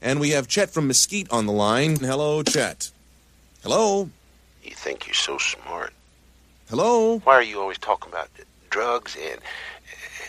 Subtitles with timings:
[0.00, 1.96] And we have Chet from Mesquite on the line.
[1.96, 2.90] Hello, Chet.
[3.62, 4.10] Hello?
[4.62, 5.92] You think you're so smart.
[6.68, 7.18] Hello?
[7.20, 8.28] Why are you always talking about
[8.70, 9.40] drugs and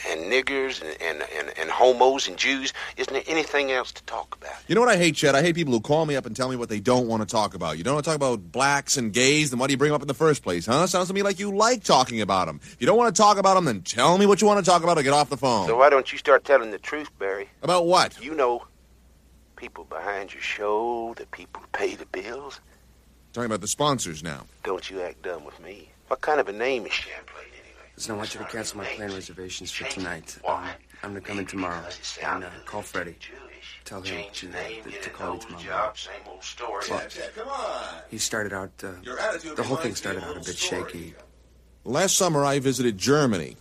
[0.10, 2.72] and niggers and, and, and, and homos and Jews?
[2.96, 4.56] Isn't there anything else to talk about?
[4.68, 5.36] You know what I hate, Chet?
[5.36, 7.28] I hate people who call me up and tell me what they don't want to
[7.28, 7.78] talk about.
[7.78, 9.96] You don't want to talk about blacks and gays, then why do you bring them
[9.96, 10.88] up in the first place, huh?
[10.88, 12.60] Sounds to me like you like talking about them.
[12.64, 14.70] If you don't want to talk about them, then tell me what you want to
[14.70, 15.68] talk about or get off the phone.
[15.68, 17.50] So why don't you start telling the truth, Barry?
[17.62, 18.24] About what?
[18.24, 18.64] You know,
[19.58, 22.62] people behind your show, the people who pay the bills.
[23.34, 24.46] Talking about the sponsors now.
[24.64, 25.90] Don't you act dumb with me.
[26.08, 27.92] What kind of a name is Champlain anyway?
[27.96, 30.38] Listen, I want you to cancel my plane reservations for tonight.
[30.48, 30.64] Um,
[31.04, 31.84] I'm gonna come in tomorrow
[32.24, 33.18] and uh, call Freddie.
[33.84, 35.64] Tell him to, uh, to call you tomorrow.
[35.64, 36.84] Job, same old story.
[36.90, 37.02] Well,
[38.10, 38.72] he started out.
[38.84, 38.92] Uh,
[39.56, 41.16] the whole thing started out a bit shaky.
[41.84, 43.56] Last summer, I visited Germany.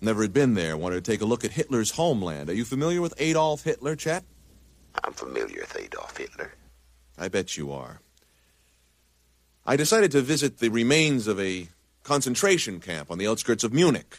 [0.00, 0.76] Never had been there.
[0.76, 2.48] Wanted to take a look at Hitler's homeland.
[2.48, 4.24] Are you familiar with Adolf Hitler, Chet?
[5.02, 6.52] I'm familiar with Adolf Hitler.
[7.18, 8.00] I bet you are.
[9.66, 11.68] I decided to visit the remains of a
[12.02, 14.18] concentration camp on the outskirts of Munich.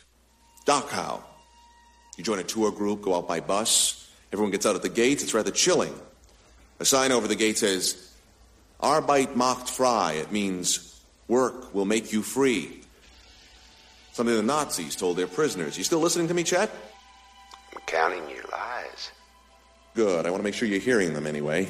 [0.66, 1.22] Dachau.
[2.17, 4.09] You join a tour group, go out by bus.
[4.33, 5.22] Everyone gets out at the gates.
[5.22, 5.94] It's rather chilling.
[6.80, 8.11] A sign over the gate says,
[8.81, 10.17] Arbeit macht frei.
[10.17, 12.81] It means work will make you free.
[14.13, 15.78] Something the Nazis told their prisoners.
[15.78, 16.72] You still listening to me, Chet?
[17.73, 19.11] I'm counting your lies.
[19.95, 20.25] Good.
[20.25, 21.69] I want to make sure you're hearing them anyway.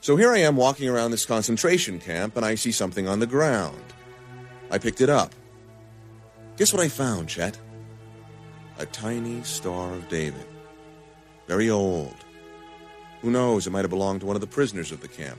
[0.00, 3.26] So here I am walking around this concentration camp, and I see something on the
[3.26, 3.80] ground.
[4.70, 5.32] I picked it up.
[6.56, 7.58] Guess what I found, Chet?
[8.78, 10.46] A tiny Star of David.
[11.46, 12.16] Very old.
[13.22, 15.38] Who knows, it might have belonged to one of the prisoners of the camp.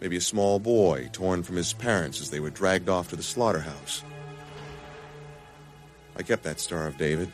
[0.00, 3.22] Maybe a small boy torn from his parents as they were dragged off to the
[3.22, 4.02] slaughterhouse.
[6.16, 7.32] I kept that Star of David.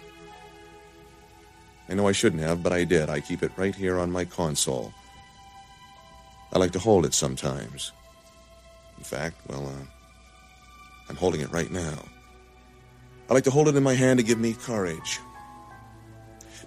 [1.88, 3.08] I know I shouldn't have, but I did.
[3.08, 4.92] I keep it right here on my console.
[6.52, 7.92] I like to hold it sometimes.
[8.98, 9.84] In fact, well, uh,
[11.08, 11.98] I'm holding it right now.
[13.28, 15.20] I like to hold it in my hand to give me courage.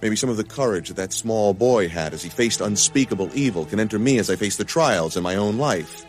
[0.02, 3.66] Maybe some of the courage that that small boy had as he faced unspeakable evil
[3.66, 6.06] can enter me as I face the trials in my own life.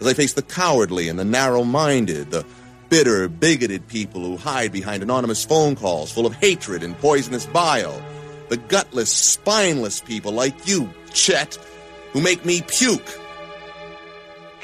[0.00, 2.46] As I face the cowardly and the narrow minded, the
[2.88, 8.00] bitter, bigoted people who hide behind anonymous phone calls full of hatred and poisonous bile.
[8.48, 11.58] The gutless, spineless people like you, Chet,
[12.12, 13.06] who make me puke.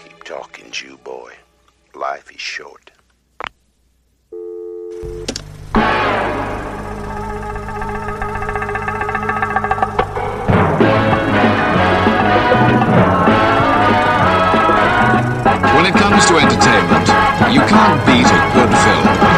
[0.03, 1.33] Keep talking, Jew boy.
[1.95, 2.91] Life is short.
[15.75, 17.09] When it comes to entertainment,
[17.53, 19.34] you can't beat a good film.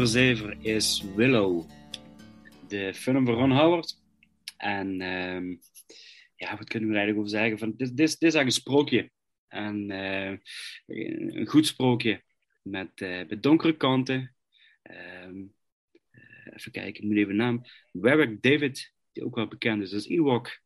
[0.00, 1.70] Nummer 7 is Willow.
[2.68, 4.02] De film van Ron Howard.
[4.56, 5.54] En ehm,
[6.36, 7.58] ja, wat kunnen we er eigenlijk over zeggen?
[7.58, 9.10] Van, dit, dit, dit is eigenlijk een sprookje.
[9.48, 10.36] En eh,
[10.86, 12.22] een goed sprookje.
[12.62, 14.34] Met, eh, met donkere kanten.
[14.82, 15.42] Ehm,
[16.10, 17.62] eh, even kijken, ik moet even naam.
[17.92, 20.60] Warwick David, die ook wel bekend is als Ewok.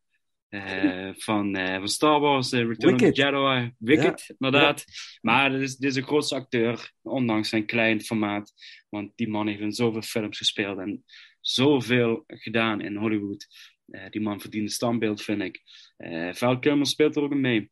[0.48, 3.08] eh, van, van Star Wars, Return Wicked.
[3.08, 4.84] of the Jedi, Wicked, inderdaad.
[5.20, 8.52] Maar dit is, dit is een grootste acteur, ondanks zijn klein formaat.
[8.94, 11.04] Want die man heeft in zoveel films gespeeld en
[11.40, 13.46] zoveel gedaan in Hollywood.
[13.86, 15.62] Eh, die man verdient een standbeeld, vind ik.
[15.96, 17.70] Eh Val Kilmer speelt er ook mee.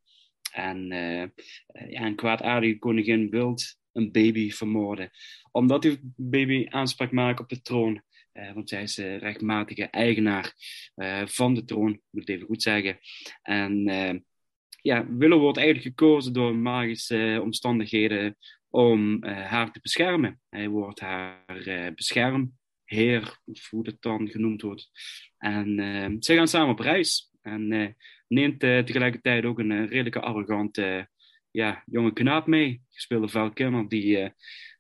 [0.52, 1.28] En eh,
[1.90, 3.56] ja, een kwaadaardige koningin wil
[3.92, 5.10] een baby vermoorden.
[5.50, 8.02] Omdat die baby aanspraak maakt op de troon.
[8.54, 10.54] Want zij is de rechtmatige eigenaar
[11.24, 12.98] van de troon, moet ik even goed zeggen.
[13.42, 14.14] En eh,
[14.82, 18.36] ja, Willow wordt eigenlijk gekozen door magische omstandigheden
[18.72, 20.40] om eh, haar te beschermen.
[20.48, 24.90] Hij wordt haar eh, beschermheer, of hoe dat dan genoemd wordt.
[25.38, 27.30] En eh, ze gaan samen op reis.
[27.40, 27.96] En
[28.28, 31.08] neemt tegelijkertijd ook een redelijke arrogante
[31.52, 32.80] ja, jonge knaap mee.
[32.90, 34.30] Gespeelde Val Kilmer, die, eh,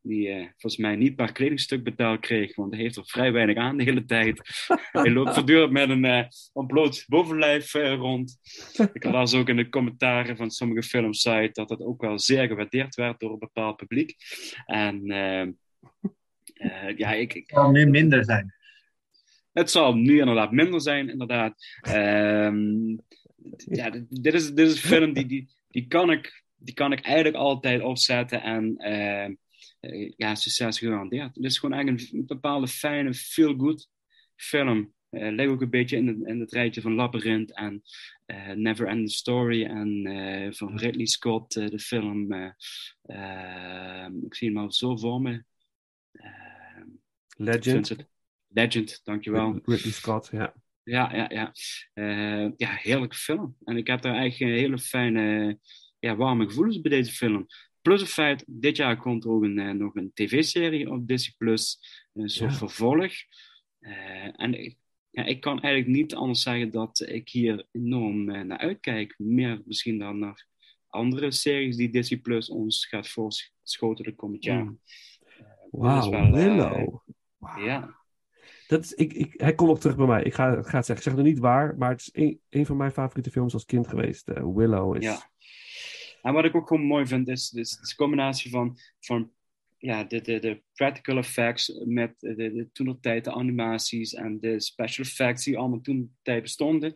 [0.02, 3.56] die eh, volgens mij niet per kledingstuk betaald kreeg, want hij heeft er vrij weinig
[3.56, 4.40] aan de hele tijd.
[4.92, 8.38] hij loopt voortdurend met een eh, ontbloot bovenlijf rond.
[8.92, 12.94] Ik las ook in de commentaren van sommige filmsites dat dat ook wel zeer gewaardeerd
[12.94, 14.16] werd door een bepaald publiek.
[14.66, 15.40] En eh,
[16.54, 18.54] eh, ja, ik, Het zal nu minder zijn.
[19.52, 21.66] het zal nu inderdaad minder zijn, inderdaad.
[21.80, 22.88] Ehm,
[23.56, 26.92] ja, dit- dit is, dit is een film die, die, die, kan ik, die kan
[26.92, 29.24] ik eigenlijk altijd opzetten en eh,
[29.80, 31.34] eh, ja, succes gegarandeerd.
[31.34, 33.88] Het is gewoon eigenlijk een bepaalde fijne, feel-good
[34.36, 34.92] film.
[35.10, 37.82] Eh ligt ook een beetje in, het- in het rijtje van Labyrinth en
[38.26, 42.32] eh, Never Ending Story en van Ridley Scott, de film.
[44.24, 45.44] ik zie hem al zo voor me.
[47.36, 47.96] Legend.
[48.48, 49.60] Legend, dankjewel.
[49.64, 50.54] Ridley Scott, ja.
[50.82, 51.52] Ja, ja, ja.
[52.56, 53.56] Ja, heerlijke film.
[53.64, 55.58] En ik heb daar eigenlijk hele fijne,
[56.02, 57.46] ja, warme gevoelens bij deze film.
[57.80, 61.34] Plus het feit, dit jaar komt er ook een, eh, nog een tv-serie op Disney+,
[61.38, 61.80] Plus,
[62.12, 62.56] een soort Ja.
[62.56, 63.12] vervolg.
[63.78, 64.76] Eh, en ik,
[65.10, 69.14] ja, ik kan eigenlijk niet anders zeggen dat ik hier enorm eh, naar uitkijk.
[69.18, 70.46] Meer misschien dan naar
[70.88, 74.64] andere series die Disney Plus ons gaat voorschoten de komend jaar.
[74.64, 74.80] Mm.
[75.70, 77.00] Wauw, Willow.
[77.64, 78.00] Ja.
[78.66, 80.22] Dat is, ik, ik, hij komt nog terug bij mij.
[80.22, 80.96] Ik ga, ga het zeggen.
[80.96, 83.52] Ik zeg het nog niet waar, maar het is een, een van mijn favoriete films
[83.54, 84.26] als kind geweest.
[84.26, 85.04] Willow is...
[85.04, 85.30] Ja.
[86.22, 89.30] En wat ik ook gewoon mooi vind, is, de combinatie van, van
[89.82, 95.44] ja, de, de, de practical effects met de, de de animaties en de special effects
[95.44, 96.94] die allemaal toen tijd bestonden.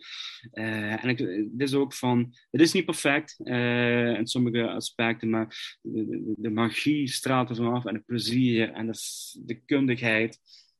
[0.50, 5.30] Eh, en ik, dit is ook van, het is niet perfect eh, in sommige aspecten,
[5.30, 8.98] maar de, magie straalt er vanaf en het plezier en de,
[9.44, 10.38] de kundigheid,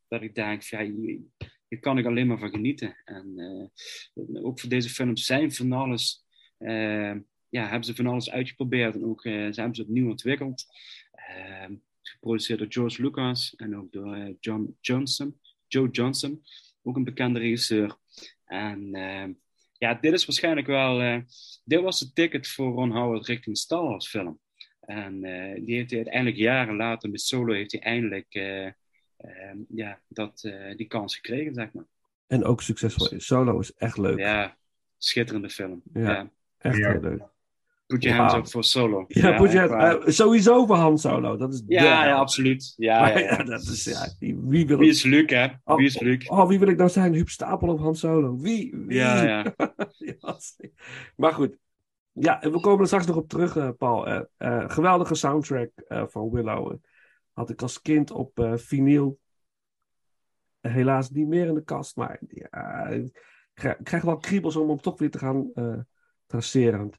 [0.09, 1.21] dat ik denk, ja, hier,
[1.81, 2.97] kan ik alleen maar van genieten.
[3.05, 3.33] En
[4.15, 6.25] eh, ook voor deze films zijn van alles
[7.49, 10.67] ja, hebben ze van alles uitgeprobeerd en ook eh, ze hebben ze opnieuw ontwikkeld.
[11.13, 16.43] Ehm, geproduceerd door George Lucas en ook door eh, John Johnson, Joe Johnson,
[16.83, 17.97] ook een bekende regisseur.
[18.45, 19.33] En ehm,
[19.79, 21.19] ja, dit is waarschijnlijk wel, eh,
[21.65, 24.41] dit was het ticket voor Ron Howard richting Star Wars film.
[24.81, 28.67] En eh, die heeft hij uiteindelijk jaren later met Solo heeft hij eindelijk eh,
[29.17, 31.85] ehm, ja, dat, eh, die kans gekregen, zeg maar.
[32.27, 33.27] En ook succesvol is.
[33.27, 34.19] Solo is echt leuk.
[34.19, 34.57] Ja,
[34.99, 35.83] schitterende film.
[35.93, 36.01] Ja.
[36.01, 36.31] Ja.
[36.59, 36.91] Echt Ja.
[36.91, 37.23] heel leuk.
[37.87, 39.05] Put your hands up voor Solo.
[39.09, 39.99] Ja, put waar.
[40.01, 41.37] eh, sowieso voor Han Solo.
[41.37, 42.75] Dat is Ja, ja, absoluut.
[42.77, 43.43] Ja, Maar ja, ja, ja.
[43.43, 44.97] dat is, ja, wie wie wil Wie het?
[44.97, 45.47] is Luc, hè?
[45.65, 46.29] Oh, Wie is Luc?
[46.29, 47.13] Oh, wie wil ik nou zijn?
[47.15, 48.37] Huub Stapel of Han Solo?
[48.39, 48.75] Wie?
[48.87, 48.97] Wie?
[48.97, 49.55] Ja, ja.
[49.99, 50.37] Ja,
[51.17, 51.57] maar goed.
[52.13, 54.07] Ja, en we komen er straks nog op terug, eh, Paul.
[54.07, 56.75] Eh, eh, geweldige soundtrack eh, van Willow.
[57.33, 59.19] had ik als kind op eh vinyl.
[60.61, 64.69] Helaas niet meer in de kast, maar ja, ik krijg, ik krijg wel kriebels om
[64.69, 65.79] hem toch weer te gaan eh,
[66.27, 66.91] traceren.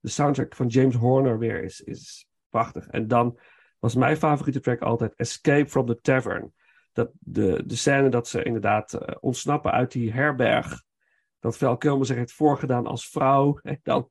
[0.00, 2.86] De soundtrack van James Horner weer is, is prachtig.
[2.86, 3.38] En dan
[3.78, 6.52] was mijn favoriete track altijd Escape from the Tavern.
[6.92, 10.82] Dat de, de scène dat ze inderdaad eh, ontsnappen uit die herberg.
[11.40, 13.58] Dat Val Kilmer zich heeft voorgedaan als vrouw.
[13.62, 14.10] En dan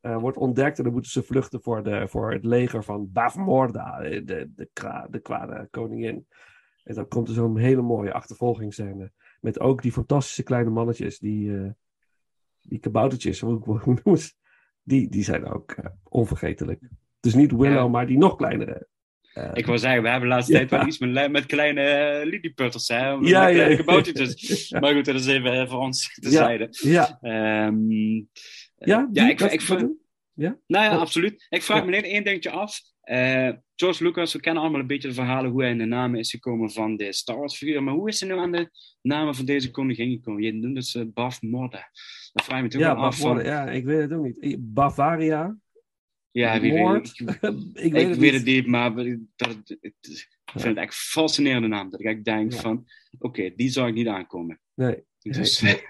[0.00, 4.00] eh, wordt ontdekt en dan moeten ze vluchten voor, de, voor het leger van Bavmorda,
[4.00, 4.70] eh, de, de,
[5.10, 6.26] de kwade koningin.
[6.84, 9.12] En dan komt er zo'n hele mooie achtervolgingsscène.
[9.40, 11.70] Met ook die fantastische kleine mannetjes, die, eh,
[12.60, 14.32] die kaboutertjes, hoe, hoe hoe noemen ze?
[14.88, 16.80] Die, die zijn ook eh, onvergetelijk.
[17.20, 17.88] Dus niet Willow, Ja.
[17.88, 18.86] maar die nog kleinere.
[19.32, 20.58] eh, Ik wou zeggen, we hebben de laatste Ja.
[20.58, 23.16] tijd wel iets met, met kleine uh, lilliputters, hè?
[23.16, 24.70] Met Ja, kleine kaboutertjes.
[24.80, 26.20] Maar goed, dat is even voor ons Ja.
[26.22, 26.68] terzijde.
[26.70, 28.24] ja, Ehm, ja,
[28.78, 29.90] ja, die- ik, ik, vind,
[30.34, 30.58] Ja?
[30.66, 31.00] Nou ja, Oh.
[31.00, 31.46] absoluut.
[31.48, 32.80] Ik vraag me één dingetje af.
[33.08, 36.18] Eh, George Lucas, we kennen allemaal een beetje de verhalen hoe hij in de namen
[36.18, 37.82] is gekomen van de Star Wars figuur.
[37.82, 38.70] Maar hoe is hij nu aan de
[39.02, 40.42] namen van deze koningin gekomen?
[40.42, 41.90] Je noemt het ze Bath Morda.
[42.32, 43.44] Dat vraag ik me toch Ja, af van...
[43.44, 44.56] Ja, ik weet het ook niet.
[44.74, 45.56] Bavaria.
[46.30, 47.20] Ja, wie weet, Moord.
[47.20, 47.28] ik,
[47.86, 48.32] ik weet ik het weet niet.
[48.32, 49.06] het niet, maar dat,
[49.48, 51.90] het- het- ik vind het echt een fascinerende naam.
[51.90, 52.58] Dat ik echt denk Ja.
[52.60, 52.84] van,
[53.18, 54.60] oké, die zou ik niet aankomen.
[54.74, 55.04] Nee.
[55.18, 55.80] Dus, Nee.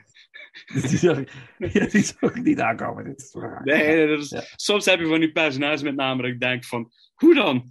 [0.88, 3.04] die, zag ik, ja, die zag ik niet aankomen.
[3.04, 3.64] Dit is waar.
[3.64, 4.42] nee, nee, dat is- Ja.
[4.56, 7.64] soms heb je van die personages met name dat ik denk van, hoe dan?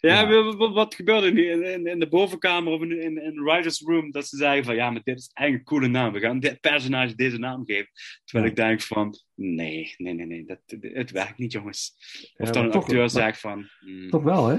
[0.00, 0.28] Ja, Ja.
[0.44, 3.40] wa- wa- wat gebeurde er in, in, in de bovenkamer of in, in, in de
[3.42, 6.12] writer's room dat ze zeggen van, ja, maar dit is eigenlijk een coole naam.
[6.12, 7.88] We gaan dit personage deze naam geven.
[8.24, 8.50] Terwijl Ja.
[8.62, 11.94] ik denk van, nee, nee, nee, nee, dat, het werkt niet, jongens.
[12.36, 14.58] Of Ja, dan een toch- acteur zegt van, hmm, Toch wel, hè?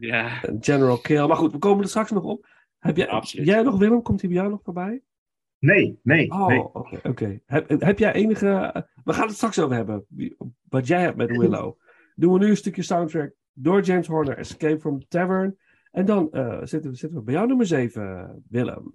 [0.00, 1.26] ja, General Kill.
[1.26, 2.46] Maar goed, we komen er straks nog op.
[2.78, 3.46] Heb jij, Absoluut.
[3.46, 4.02] jij nog, Willem?
[4.02, 5.02] Komt hij bij jou nog voorbij?
[5.58, 6.60] Nee, nee, Oh, nee.
[6.72, 7.00] oké.
[7.08, 7.40] oké.
[7.46, 8.86] Heb, heb jij enige...
[9.04, 10.06] We gaan het straks over hebben.
[10.68, 11.78] Wat jij hebt met Willow.
[12.14, 14.38] Doen we nu een stukje soundtrack door James Horner.
[14.38, 15.56] Escape from the Tavern.
[15.90, 18.92] En dan eh, zitten, we, zitten we bij jou nummer 7, Willem.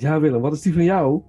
[0.00, 1.22] Ja, Willem, wat is die van jou?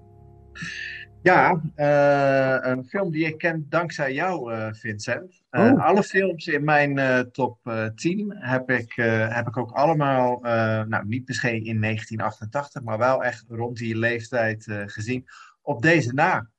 [1.23, 5.41] Ja, eh, een film die ik ken dankzij jou, eh, Vincent.
[5.49, 5.86] Eh, Oh.
[5.86, 10.43] Alle films in mijn eh, top eh, 10 heb ik, eh, heb ik ook allemaal,
[10.45, 15.25] eh, nou niet misschien in 1988, maar wel echt rond die leeftijd eh, gezien.
[15.62, 16.49] Op deze na.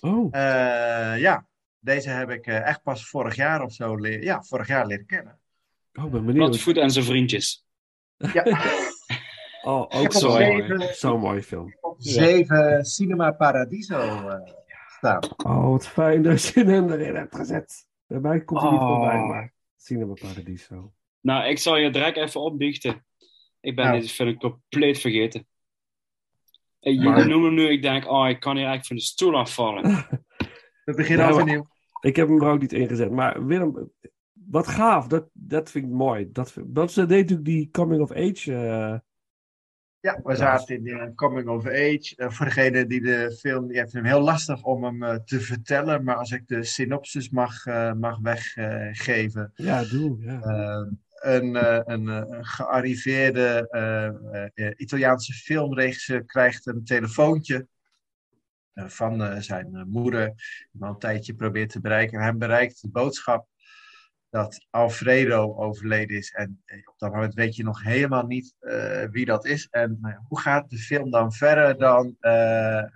[0.00, 1.46] Oh, Eh, ja,
[1.80, 5.06] deze heb ik eh, echt pas vorig jaar of zo leren, ja, vorig jaar leren
[5.06, 5.38] kennen.
[5.94, 6.48] oh ben benieuwd.
[6.48, 7.64] Platvoet en zijn vriendjes.
[8.16, 8.42] Ja,
[9.66, 11.76] Oh, ook zo'n zeven, mooi, zo'n mooie film.
[11.80, 14.52] op zeven Cinema Paradiso eh,
[14.96, 15.22] staan.
[15.36, 17.86] Oh, wat fijn dat je hem erin hebt gezet.
[18.06, 18.86] Bij mij komt hij niet Oh.
[18.96, 20.92] voorbij, maar Cinema Paradiso.
[21.20, 23.04] Nou, ik zal je direct even opbiechten.
[23.60, 24.00] Ik ben Nou.
[24.00, 25.46] deze film compleet vergeten.
[26.80, 29.02] En jullie Maar- noemen hem nu, ik denk, oh, ik kan hier eigenlijk van de
[29.02, 29.82] stoel afvallen.
[30.84, 31.66] We beginnen maar- overnieuw.
[32.00, 33.10] Ik heb hem er ook niet ingezet.
[33.10, 33.92] Maar Willem,
[34.32, 35.06] wat gaaf.
[35.06, 36.28] Dat, dat vind ik mooi.
[36.32, 38.54] Dat, dat deed natuurlijk die coming of age.
[38.54, 38.98] eh,
[40.06, 42.12] Ja, we zaten in de Coming of Age.
[42.16, 45.40] Eh, voor degene die de film, die heeft hem heel lastig om hem eh, te
[45.40, 46.04] vertellen.
[46.04, 47.64] Maar als ik de synopsis mag,
[47.98, 49.52] mag weggeven.
[49.54, 50.16] ja, doe.
[50.20, 50.40] Ja.
[50.40, 51.54] Eh, een,
[51.92, 53.68] een, een gearriveerde
[54.76, 57.66] Italiaanse filmregisseur krijgt een telefoontje
[58.74, 60.34] van zijn moeder.
[60.72, 62.18] Die al een tijdje probeert te bereiken.
[62.18, 63.48] En hem bereikt de boodschap
[64.36, 66.32] dat Alfredo overleden is.
[66.32, 69.68] En eh, op dat moment weet je nog helemaal niet eh, wie dat is.
[69.70, 71.78] En ja, hoe gaat de film dan verder?
[71.78, 72.88] Dan eh, eh,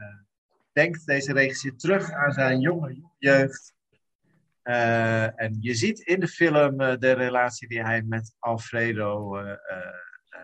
[0.72, 3.74] denkt deze regisseur terug aan zijn jonge jeugd.
[4.62, 9.50] Eh, en je ziet in de film eh, de relatie die hij met Alfredo eh,
[9.50, 9.56] eh,
[10.28, 10.40] eh,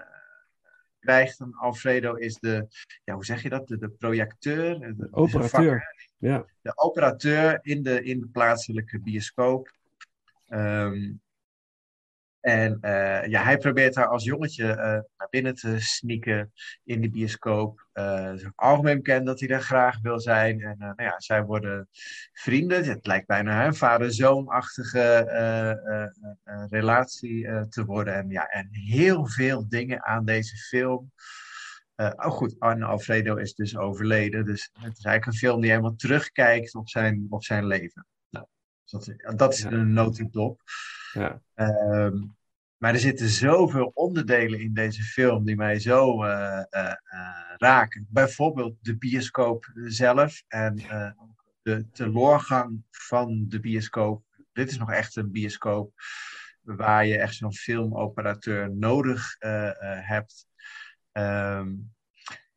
[1.01, 1.41] krijgt.
[1.41, 2.67] En Alfredo is de,
[3.05, 3.69] ja, hoe zeg je dat?
[3.69, 4.79] De, de projecteur.
[4.81, 5.95] de- de Operateur.
[6.19, 6.45] Ja.
[6.63, 9.75] de operateur in de, in de plaatselijke bioscoop.
[10.47, 11.13] Ehm,
[12.47, 14.77] en eh, ja, hij probeert daar als jongetje eh,
[15.17, 16.53] naar binnen te sneaken
[16.85, 17.89] in de bioscoop.
[17.93, 20.61] Eh, algemeen bekend dat hij daar graag wil zijn.
[20.61, 21.89] En nou ja, zij worden
[22.33, 22.85] vrienden.
[22.85, 25.27] Het lijkt bijna een vader-zoonachtige
[26.71, 28.15] relatie te worden.
[28.15, 31.13] En ja, en heel veel dingen aan deze film.
[31.97, 34.45] Oh goed, Arne Alfredo is dus overleden.
[34.45, 38.07] Dus het is eigenlijk een film die helemaal terugkijkt op zijn, op zijn leven.
[38.91, 39.71] Dus dat, dat is Ja.
[39.71, 40.61] een notendop.
[41.13, 41.43] Ja.
[41.55, 42.17] Ehm,
[42.77, 48.07] maar er zitten zoveel onderdelen in deze film die mij zo eh, eh, eh, raken.
[48.11, 50.77] Bijvoorbeeld de bioscoop zelf en
[51.63, 54.25] de teloorgang van de bioscoop.
[54.53, 55.93] Dit is nog echt een bioscoop
[56.61, 59.37] waar je echt zo'n filmoperateur nodig
[60.01, 60.47] hebt.
[61.13, 61.73] Ehm,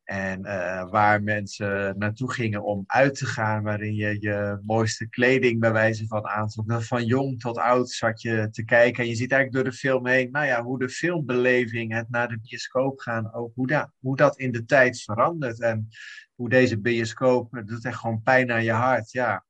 [0.10, 5.60] en eh, waar mensen naartoe gingen om uit te gaan, waarin je je mooiste kleding
[5.60, 6.65] bij wijze van aantrok.
[6.65, 9.04] Nou, Van jong tot oud zat je te kijken.
[9.04, 12.28] En je ziet eigenlijk door de film heen, nou ja, hoe de filmbeleving, het naar
[12.28, 15.62] de bioscoop gaan, ook hoe dat, hoe dat in de tijd verandert.
[15.62, 15.88] En
[16.36, 19.12] hoe deze bioscoop, het doet echt gewoon pijn aan je hart.
[19.12, 19.45] Ja,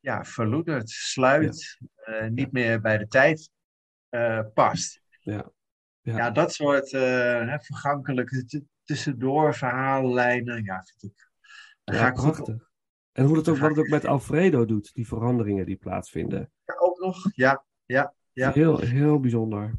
[0.00, 3.50] ja verloedert, sluit, eh, niet meer bij de tijd
[4.08, 5.00] eh, past.
[5.20, 5.50] Ja.
[6.00, 6.16] Ja.
[6.16, 8.44] Ja, dat soort vergankelijke
[8.88, 10.64] tussendoor verhaallijnen.
[10.64, 11.30] Ja, vind ik.
[11.84, 12.70] Ja, prachtig.
[13.12, 16.52] En hoe het ook, wat het ook met Alfredo doet, die veranderingen die plaatsvinden.
[16.64, 17.64] Ja, Ook nog, ja.
[17.86, 18.52] Ja, ja.
[18.52, 19.78] Heel, heel bijzonder.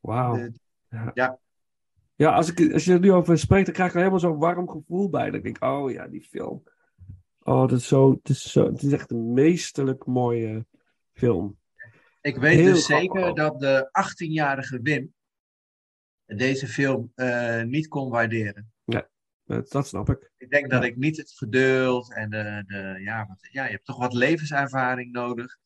[0.00, 0.50] Wauw.
[0.88, 1.10] Ja.
[1.14, 1.38] ja.
[2.14, 4.38] Ja, als, ik, als je er nu over spreekt, dan krijg ik er helemaal zo'n
[4.38, 5.30] warm gevoel bij.
[5.30, 6.62] Dan denk ik, oh ja, die film.
[7.42, 10.66] Oh, dat is zo, het, is zo, het is echt een meesterlijk mooie
[11.12, 11.58] film.
[12.20, 13.36] Ik weet Heel dus zeker ook.
[13.36, 15.14] dat de 18-jarige Wim
[16.26, 18.70] deze film eh, niet kon waarderen.
[19.48, 20.30] Dat, dat snap ik.
[20.36, 20.88] Ik denk dat Ja.
[20.88, 25.12] ik niet het geduld en de, de ja, wat, ja, je hebt toch wat levenservaring
[25.12, 25.56] nodig.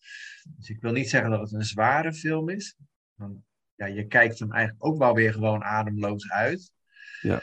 [0.57, 2.77] Dus ik wil niet zeggen dat het een zware film is.
[3.14, 3.38] Want
[3.75, 6.73] ja, je kijkt hem eigenlijk ook wel weer gewoon ademloos uit.
[7.20, 7.42] Ja.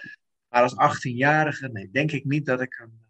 [0.49, 3.01] Maar als 18-jarige, nee, denk ik niet dat ik, hem,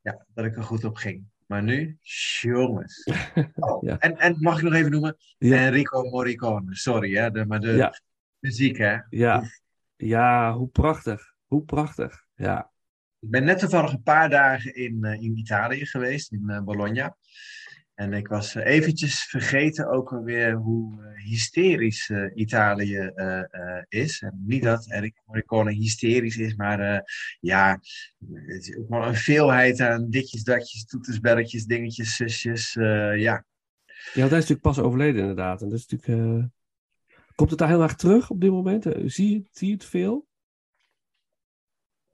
[0.00, 1.24] ja, dat ik er goed op ging.
[1.46, 1.98] Maar nu,
[2.40, 3.04] jongens.
[3.54, 3.98] Oh, Ja.
[3.98, 5.16] en, en mag ik nog even noemen?
[5.38, 5.56] Ja.
[5.56, 8.00] Enrico Morricone, sorry hè, de, maar de Ja.
[8.42, 8.96] Muziek hè.
[9.10, 9.42] Ja,
[9.96, 11.34] ja hoe prachtig.
[11.46, 12.24] Hoe prachtig.
[12.34, 12.70] Ja,
[13.20, 17.16] Ik ben net toevallig een paar dagen in, eh, in Italië geweest, in eh, Bologna.
[17.94, 23.12] En ik was eh, eventjes vergeten ook alweer hoe hysterisch Italië
[23.88, 24.22] is.
[24.22, 27.02] En niet dat Enrico Morricone hysterisch is, maar
[27.40, 27.80] ja,
[28.34, 32.72] het is ook wel een veelheid aan ditjes, datjes, toeters, belletjes, dingetjes, zusjes.
[32.72, 33.44] ja, ja
[34.14, 35.62] want hij is natuurlijk pas overleden inderdaad.
[35.62, 36.50] En dat is natuurlijk...
[37.34, 38.86] Komt het daar heel erg terug op dit moment?
[38.86, 40.26] Eh, Zie je, zie je het veel?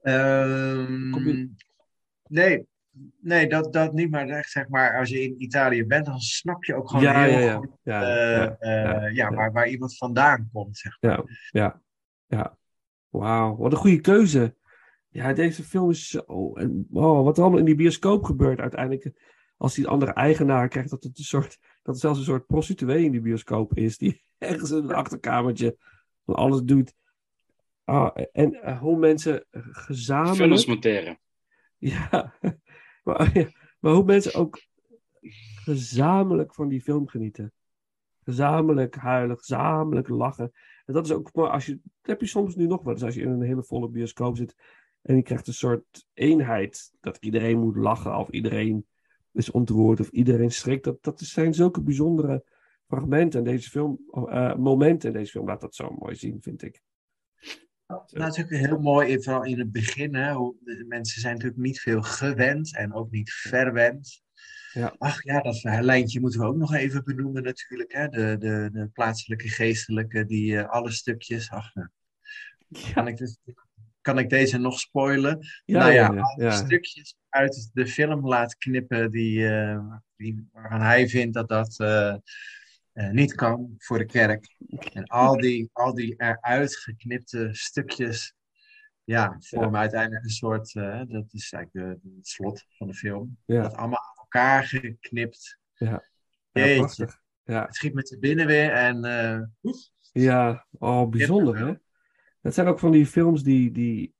[0.01, 1.49] Ehm, je-
[2.27, 2.67] Nee,
[3.19, 4.09] nee dat, dat niet.
[4.09, 7.23] Maar echt, zeg maar, als je in Italië bent, dan snap je ook gewoon Ja,
[7.23, 9.29] heel ja, goed Ja, eh, ja, eh, ja, ja, ja.
[9.33, 10.77] Waar, waar iemand vandaan komt.
[10.77, 11.11] Zeg maar.
[11.11, 11.81] ja, ja,
[12.27, 12.57] ja.
[13.09, 14.55] Wauw, wat een goede keuze.
[15.09, 16.53] Ja, deze film is zo...
[16.55, 19.11] En, oh, wat er allemaal in die bioscoop gebeurt uiteindelijk.
[19.59, 21.59] Als die andere eigenaar krijgt, dat het een soort...
[21.81, 23.97] Dat er zelfs een soort prostituee in die bioscoop is.
[23.97, 25.77] Die ergens in een achterkamertje
[26.25, 26.93] van alles doet.
[27.83, 30.37] Ah, en eh, hoe mensen gezamenlijk...
[30.37, 31.19] Films monteren.
[31.77, 32.33] Ja,
[33.03, 34.61] maar, ja, maar hoe mensen ook
[35.63, 37.53] gezamenlijk van die film genieten.
[38.23, 40.51] Gezamenlijk huilen, gezamenlijk lachen.
[40.85, 43.03] En dat is ook mooi als je, dat heb je soms nu nog wel eens
[43.03, 44.55] als je in een hele volle bioscoop zit
[45.01, 48.87] en je krijgt een soort eenheid dat iedereen moet lachen of iedereen
[49.39, 50.83] is ontroerd of iedereen schrikt.
[50.83, 52.43] Dat, dat zijn zulke bijzondere
[52.87, 56.61] fragmenten in deze film, uh, momenten in deze film laat dat zo mooi zien, vind
[56.61, 56.81] ik.
[57.87, 60.15] Nou, natuurlijk heel mooi, vooral in het begin.
[60.15, 64.21] Hè, hoe, de mensen zijn natuurlijk niet veel gewend en ook niet verwend.
[64.73, 64.95] Ja.
[64.97, 67.91] Ach ja, dat lijntje moeten we ook nog even benoemen natuurlijk.
[67.91, 68.07] Hè?
[68.07, 71.51] De, de, de plaatselijke geestelijke, die uh, alle stukjes.
[71.51, 71.87] Ach, nou.
[72.93, 73.39] kan, ik dus,
[74.09, 75.39] kan ik deze nog spoilen?
[75.65, 81.33] Ja, nou ja, stukjes uit de film laat knippen die, uh, die, waarvan hij vindt
[81.33, 82.15] dat dat uh,
[83.11, 84.55] niet kan voor de kerk.
[84.93, 88.33] En al die, al die eruit geknipte stukjes
[89.03, 90.73] ja, vormen uiteindelijk een soort,
[91.07, 93.37] dat is eigenlijk de, het slot van de film.
[93.45, 95.59] Dat allemaal aan elkaar geknipt.
[95.73, 96.03] Ja,
[96.51, 97.21] Ja, ja prachtig.
[97.43, 97.65] Ja.
[97.65, 99.53] Het schiet me te binnen weer en
[100.11, 101.73] Ja, oh, bijzonder hè.
[102.41, 104.13] Dat zijn ook van die films die, die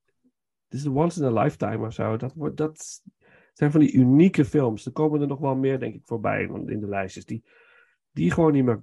[0.69, 2.17] dit is de once in a lifetime of zo.
[2.17, 3.01] Dat, wordt, dat
[3.53, 4.85] zijn van die unieke films.
[4.85, 7.25] Er komen er nog wel meer, denk ik, voorbij in de lijstjes.
[7.25, 7.43] Die,
[8.11, 8.81] die gewoon niet meer.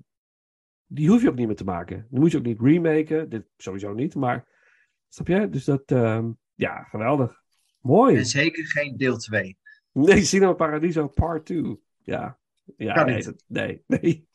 [0.87, 2.07] Die hoef je ook niet meer te maken.
[2.11, 3.29] Die moet je ook niet remaken.
[3.29, 4.49] Dit sowieso niet, maar.
[5.09, 5.49] Snap je?
[5.49, 5.91] Dus dat.
[5.91, 7.43] Uh, ja, geweldig.
[7.81, 8.17] Mooi.
[8.17, 9.59] En zeker geen deel 2.
[9.93, 11.81] Nee, Cinema Paradiso Part 2.
[11.99, 12.39] Ja.
[12.77, 13.25] Ja, kan nee, niet.
[13.25, 14.29] dat, nee, nee.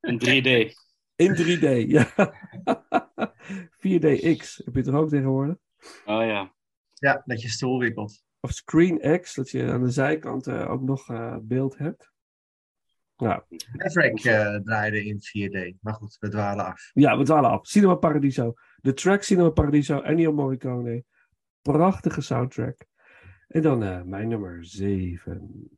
[0.00, 0.72] In 3D.
[1.16, 2.12] In 3D, ja.
[3.54, 5.56] 4DX heb je het er ook tegenwoordig?
[6.04, 6.54] Oh ja.
[6.92, 8.24] Ja, dat je stoel wikkelt.
[8.40, 12.14] Of ScreenX, dat je aan de zijkant uh, ook nog uh, beeld hebt.
[13.16, 15.80] Nou, Maverick uh, draaide in 4D.
[15.80, 16.90] Maar goed, we dwalen af.
[16.92, 17.66] Ja, we dwalen af.
[17.66, 18.54] Cinema Paradiso.
[18.76, 21.04] De track Cinema Paradiso, Ennio Morricone.
[21.62, 22.86] Prachtige soundtrack.
[23.48, 25.70] En dan uh, mijn nummer 7.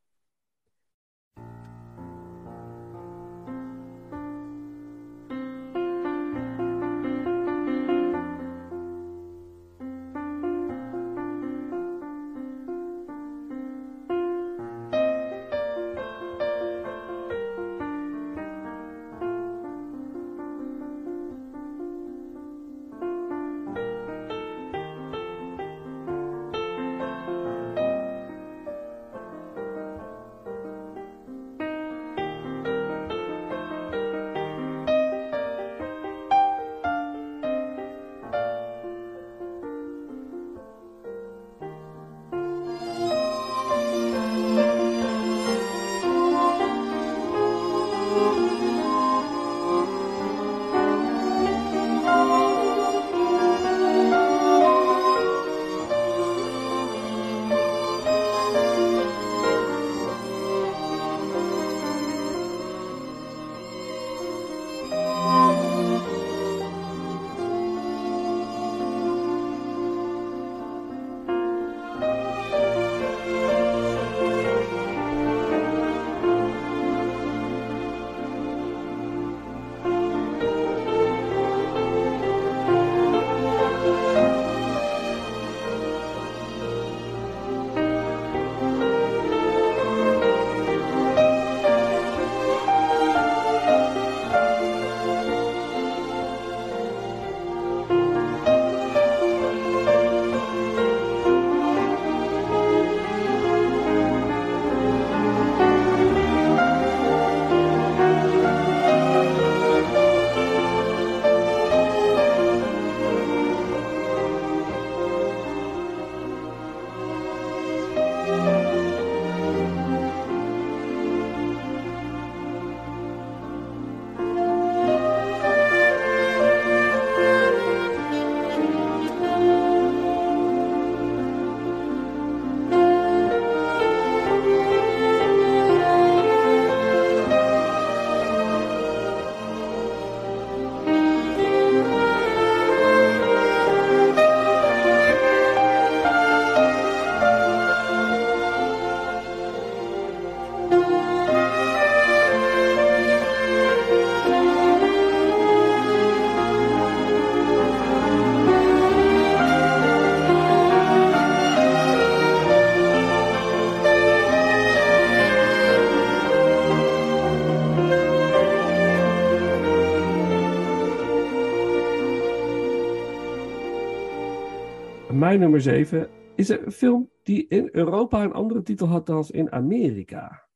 [175.28, 179.52] Mijn nummer 7 is een film die in Europa een andere titel had dan in
[179.52, 180.48] Amerika.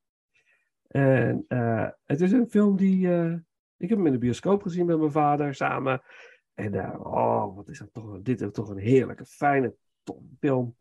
[0.88, 3.08] En eh, het is een film die.
[3.08, 3.32] eh,
[3.76, 6.02] ik heb hem in de bioscoop gezien met mijn vader samen.
[6.54, 8.22] En eh, oh, wat is dat toch?
[8.22, 10.76] Dit is toch een heerlijke, fijne top film.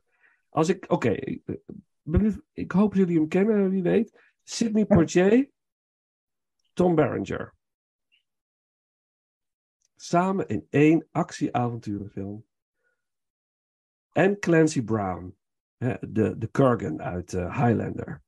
[0.49, 0.91] Als ik.
[0.91, 1.41] Oké, ik,
[2.51, 4.34] ik hoop dat jullie hem kennen, wie weet.
[4.43, 5.49] Sidney Poitier,
[6.73, 7.54] Tom Berenger.
[9.95, 12.45] Samen in één actie-avonturenfilm.
[14.12, 15.36] En Clancy Brown,
[15.78, 18.21] de, de Kurgan uit eh, Highlander.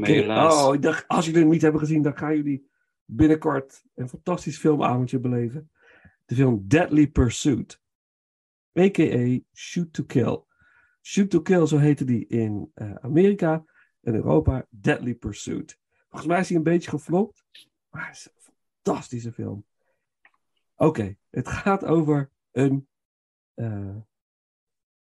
[0.00, 0.62] helaas.
[0.62, 2.70] oh, ik dacht, als jullie hem niet hebben gezien, dan gaan jullie
[3.04, 5.70] binnenkort een fantastisch filmavondje beleven.
[6.24, 7.80] De film Deadly Pursuit.
[8.78, 9.38] A.k.a.
[9.54, 10.44] Shoot to Kill.
[11.02, 13.64] Shoot to Kill, zo heette die in eh, Amerika.
[14.00, 15.78] En Europa Deadly Pursuit.
[16.08, 17.46] Volgens mij is hij een beetje geflopt.
[17.90, 19.66] Maar het is een fantastische film.
[20.76, 22.88] Oké, het gaat over een,
[23.58, 23.96] eh,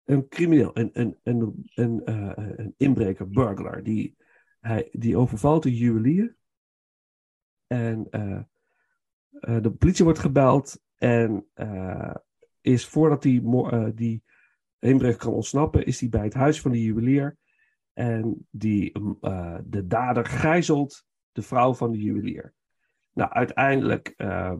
[0.04, 3.82] een crimineel, een, een, een, een, eh, een inbreker, burglar.
[3.82, 4.16] Die,
[4.60, 6.36] hij, die overvalt een juwelier.
[7.66, 8.42] En eh,
[9.62, 10.82] de politie wordt gebeld.
[10.96, 11.46] En
[12.60, 13.42] is voordat die,
[13.94, 14.22] die
[14.78, 17.36] inbreker kan ontsnappen, is hij bij het huis van de juwelier.
[17.92, 19.18] En die, mm,
[19.64, 22.54] de dader gijzelt de vrouw van de juwelier.
[23.14, 24.54] Nou, uiteindelijk eh,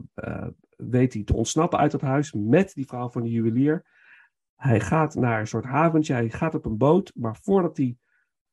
[0.77, 3.85] weet hij te ontsnappen uit dat huis met die vrouw van de juwelier.
[4.57, 7.97] Hij gaat naar een soort haventje, hij gaat op een boot, maar voordat hij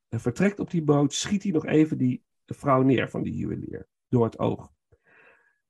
[0.07, 3.87] eh, vertrekt op die boot, schiet hij nog even die vrouw neer van die juwelier
[4.07, 4.71] door het oog.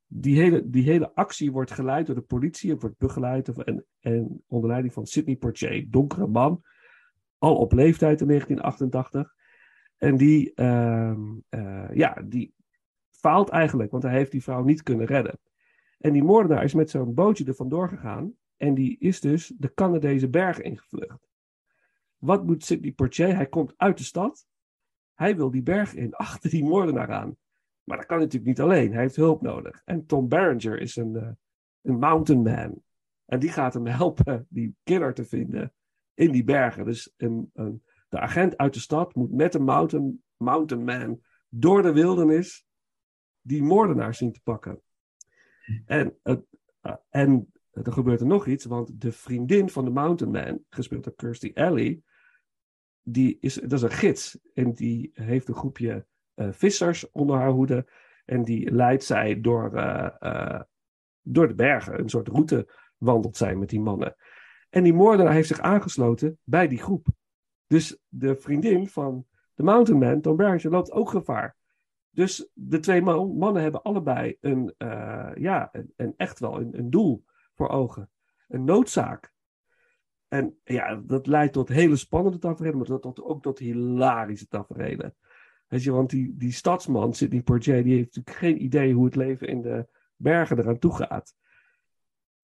[0.07, 4.69] Die hele, die hele actie wordt geleid door de politie, wordt begeleid en, en onder
[4.69, 6.63] leiding van Sidney Poitier, donkere man,
[7.37, 9.33] al op leeftijd in 1988.
[9.97, 12.53] En die, ehm, eh, ja, die
[13.09, 15.39] faalt eigenlijk, want hij heeft die vrouw niet kunnen redden.
[16.01, 18.33] En die moordenaar is met zo'n bootje er vandoor gegaan.
[18.57, 21.29] En die is dus de Canadese bergen ingevlucht.
[22.17, 23.35] Wat moet Sidney Poitier?
[23.35, 24.45] Hij komt uit de stad.
[25.13, 27.37] Hij wil die berg in, achter die moordenaar aan.
[27.83, 28.91] Maar dat kan natuurlijk niet alleen.
[28.91, 29.81] Hij heeft hulp nodig.
[29.85, 31.29] En Tom Berenger is een, eh,
[31.81, 32.81] een mountain man.
[33.25, 35.73] En die gaat hem helpen die killer te vinden
[36.13, 36.85] in die bergen.
[36.85, 41.81] Dus een, een, de agent uit de stad moet met een mountain, mountain man door
[41.81, 42.65] de wildernis
[43.41, 44.81] die moordenaar zien te pakken.
[45.86, 46.36] En, eh,
[47.10, 51.15] en er gebeurt er nog iets, want de vriendin van de Mountain Man, gespeeld door
[51.15, 52.01] Kirstie Alley,
[53.03, 54.39] die is, dat is een gids.
[54.53, 57.88] En die heeft een groepje eh, vissers onder haar hoede.
[58.25, 60.62] En die leidt zij door, eh,
[61.21, 61.99] door de bergen.
[61.99, 64.15] Een soort route wandelt zij met die mannen.
[64.69, 67.07] En die moordenaar heeft zich aangesloten bij die groep.
[67.67, 71.55] Dus de vriendin van de Mountain Man, Tom Berenger, loopt ook gevaar.
[72.12, 76.89] Dus de twee man- mannen hebben allebei een, eh, ja, een, echt wel een, een
[76.89, 78.10] doel voor ogen.
[78.47, 79.34] Een noodzaak.
[80.28, 85.15] En ja, dat leidt tot hele spannende tafereelen, maar tot, tot, ook tot hilarische tafereelen.
[85.67, 89.15] Weet je, want die, die stadsman, Sidney Poitier, die heeft natuurlijk geen idee hoe het
[89.15, 91.36] leven in de bergen eraan toe gaat.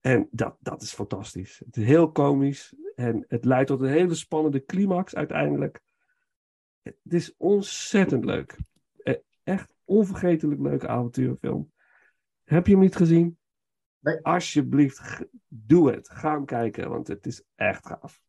[0.01, 1.61] En dat, dat is fantastisch.
[1.65, 5.81] Het is heel komisch en het leidt tot een hele spannende climax uiteindelijk.
[6.81, 8.57] Het is ontzettend leuk.
[9.47, 11.71] Eh, Echt onvergetelijk leuke avonturenfilm.
[12.43, 13.37] Heb je hem niet gezien?
[13.99, 14.19] Nee.
[14.21, 16.09] Alsjeblieft, doe het.
[16.09, 18.21] Ga hem kijken, want het is echt gaaf.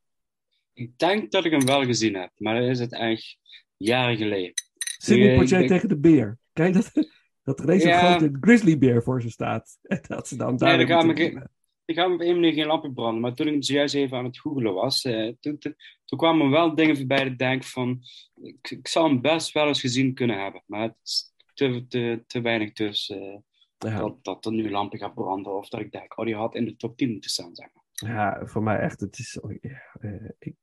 [0.72, 3.38] Ik denk dat ik hem wel gezien heb, maar dat is het echt
[3.76, 4.52] jaren geleden.
[4.98, 6.38] Sidney Nee, Poitier ik- tegen de beer.
[6.52, 6.90] Kijk, dat,
[7.44, 7.98] dat er een Ja.
[8.16, 9.78] grote grizzlybeer voor ze staat.
[9.82, 11.50] En dat ze dan daar we moeten ge- winnen.
[11.88, 14.38] Ik ga op één manier geen lampen branden, maar toen ik zojuist even aan het
[14.38, 18.00] googelen was, eh, toen, toen, kwamen wel dingen voorbij dat ik denk van,
[18.34, 22.24] ik, ik zou hem best wel eens gezien kunnen hebben, maar het is te, te,
[22.26, 23.38] te weinig dus eh,
[23.78, 23.98] Ja.
[23.98, 26.64] dat, dat er nu lampen gaat branden of dat ik denk, oh die had in
[26.64, 28.10] de top 10 moeten staan, zeg maar.
[28.10, 29.00] Ja, voor mij echt.
[29.00, 30.54] Het is, oh, ja, eh, ik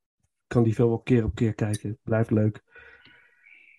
[0.47, 1.89] kan die film wel keer op keer kijken.
[1.89, 2.63] Het blijft leuk.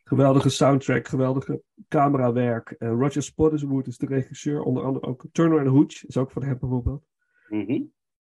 [0.05, 2.71] Geweldige soundtrack, geweldige camerawerk.
[2.71, 4.63] Eh, Roger Spottiswoode is de regisseur.
[4.63, 7.05] Onder andere ook Turner and Hooch is ook van hem bijvoorbeeld.
[7.49, 7.83] Mhm.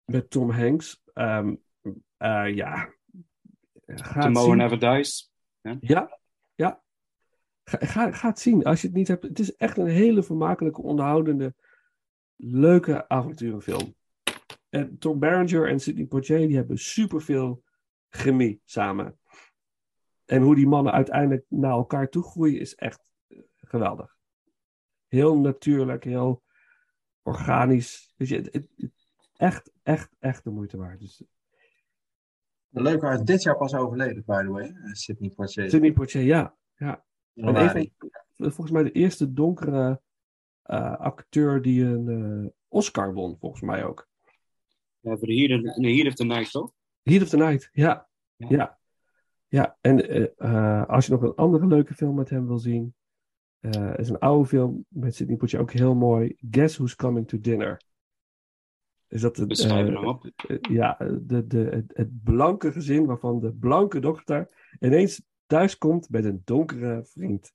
[0.04, 1.02] Met Tom Hanks.
[1.14, 1.54] Ehm,
[2.16, 2.94] eh, ja.
[3.86, 4.54] Ga het Tomorrow.
[4.54, 5.32] Never Dies.
[5.80, 6.18] Ja,
[6.54, 6.82] ja.
[7.64, 9.22] Ga, ga, ga het zien als je het niet hebt.
[9.22, 11.54] Het is echt een hele vermakelijke, onderhoudende,
[12.36, 13.94] leuke avonturenfilm.
[14.68, 17.62] En Tom Berenger en Sidney Poitier die hebben superveel
[18.08, 19.18] chemie samen.
[20.24, 24.16] En hoe die mannen uiteindelijk naar elkaar toe groeien is echt eh, geweldig.
[25.08, 26.42] Heel natuurlijk, heel
[27.22, 28.12] organisch.
[28.16, 28.68] Weet je, het-
[29.40, 31.00] echt, echt, echt de moeite waard.
[31.00, 31.22] Dus
[32.70, 34.74] Leuk, hij is dit jaar pas overleden, by the way.
[34.92, 35.70] Sidney Poitier.
[35.70, 36.54] Sidney Poitier, ja.
[36.76, 37.04] ja.
[37.34, 37.90] En van,
[38.36, 40.00] volgens mij de eerste donkere
[40.62, 44.08] eh, acteur die een eh, Oscar won, volgens mij ook.
[45.00, 46.72] Ja, voor de Heat of, nee, Heat of the Night, toch?
[47.02, 48.08] Heat of the Night, ja.
[48.36, 48.46] Ja.
[48.48, 48.78] Ja,
[49.48, 49.76] ja.
[49.80, 52.94] en eh, eh, als je nog een andere leuke film met hem wil zien,
[53.60, 56.36] eh is een oude film met Sidney Poitier ook heel mooi.
[56.50, 57.80] Guess Who's Coming to Dinner.
[59.10, 60.30] Is dat het, eh, hem op.
[60.48, 64.48] eh, ja, de, de, het, het blanke gezin waarvan de blanke dochter
[64.80, 67.52] ineens thuiskomt met een donkere vriend.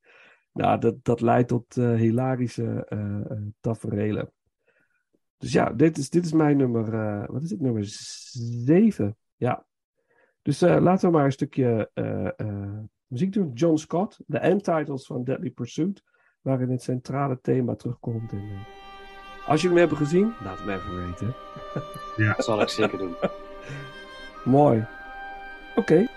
[0.54, 4.32] Nou, dat, dat leidt tot eh, hilarische eh, taferelen.
[5.38, 6.92] Dus ja, dit is, dit is mijn nummer,
[7.32, 7.84] wat is het, nummer
[8.66, 9.18] zeven.
[9.36, 9.66] Ja.
[10.42, 11.92] Dus laten we maar een stukje
[13.08, 13.54] muziek doen.
[13.54, 16.04] John Scott, de end titles van Deadly Pursuit,
[16.42, 18.32] waarin het centrale thema terugkomt.
[18.32, 18.66] En,
[19.48, 21.36] als jullie hem hebben gezien, laat het me even weten.
[22.36, 23.16] Dat zal ik zeker doen.
[24.44, 24.86] Mooi.
[25.76, 26.08] Oké.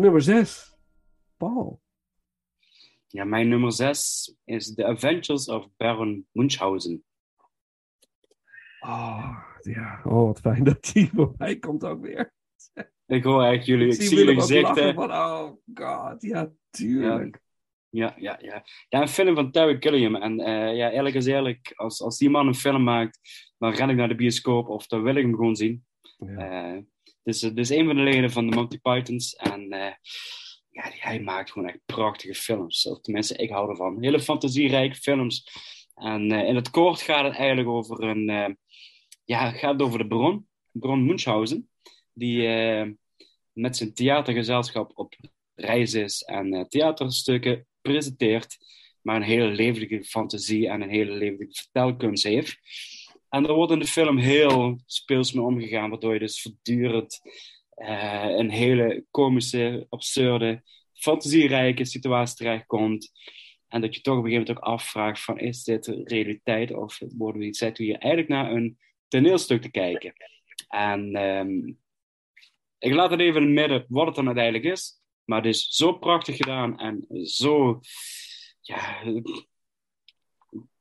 [0.00, 0.76] Nummer 6.
[1.36, 1.80] Paul.
[3.06, 7.04] Ja, mijn nummer 6 is The Adventures of Baron Munchausen.
[8.80, 10.00] Oh, ja.
[10.04, 12.32] Oh, wat fijn dat die voorbij komt ook weer.
[13.06, 14.94] Ik hoor echt jullie, ik, zie zie jullie gezichten.
[14.94, 17.40] van, oh god, ja, tuurlijk.
[17.88, 18.64] Ja, ja, ja.
[18.88, 20.16] Ja, een film van Terry Gilliam.
[20.16, 23.18] En eh, ja, eerlijk is eerlijk, als, als die man een film maakt,
[23.58, 25.84] dan ren ik naar de bioscoop of dan wil ik hem gewoon zien.
[26.18, 26.74] Ja.
[26.74, 26.82] Eh,
[27.22, 29.34] dus het is een van de leden van de Monty Pythons.
[29.34, 29.92] En eh,
[30.70, 32.86] ja, hij maakt gewoon echt prachtige films.
[32.86, 34.02] Of tenminste, ik hou ervan.
[34.02, 35.46] Hele fantasierijke films.
[35.94, 38.28] En eh, in het kort gaat het eigenlijk over een...
[38.28, 38.54] eh,
[39.24, 40.48] ja, het gaat over de Baron.
[40.70, 41.68] Baron Munchausen.
[42.12, 42.88] Die eh,
[43.52, 45.14] met zijn theatergezelschap op
[45.54, 48.56] reis is en eh, theaterstukken presenteert.
[49.02, 52.58] Maar een hele levendige fantasie en een hele levendige vertelkunst heeft.
[53.30, 57.20] En er wordt in de film heel speels mee omgegaan, waardoor je dus voortdurend
[57.70, 60.62] eh, een hele komische, absurde,
[60.92, 63.10] fantasierijke situatie terechtkomt.
[63.68, 67.00] En dat je toch op een gegeven moment ook afvraagt van is dit realiteit of
[67.16, 68.78] worden we, zitten we hier eigenlijk naar een
[69.08, 70.12] toneelstuk te kijken?
[70.68, 71.72] En ehm,
[72.78, 75.00] ik laat het even in het midden wat het dan uiteindelijk is.
[75.24, 77.80] Maar het is zo prachtig gedaan en zo...
[78.60, 79.02] Ja,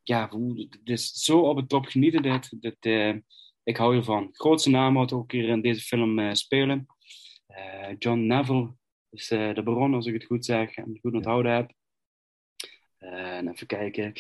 [0.10, 2.62] ja, het is zo op het top genieten dit.
[2.62, 3.16] dit eh,
[3.64, 4.30] ik hou ervan.
[4.32, 6.86] Grootste naam wat ook hier in deze film eh, spelen.
[7.48, 8.76] Eh, John Neville
[9.10, 11.74] is de baron, als ik het goed zeg en goed onthouden heb.
[12.98, 14.14] En even kijken.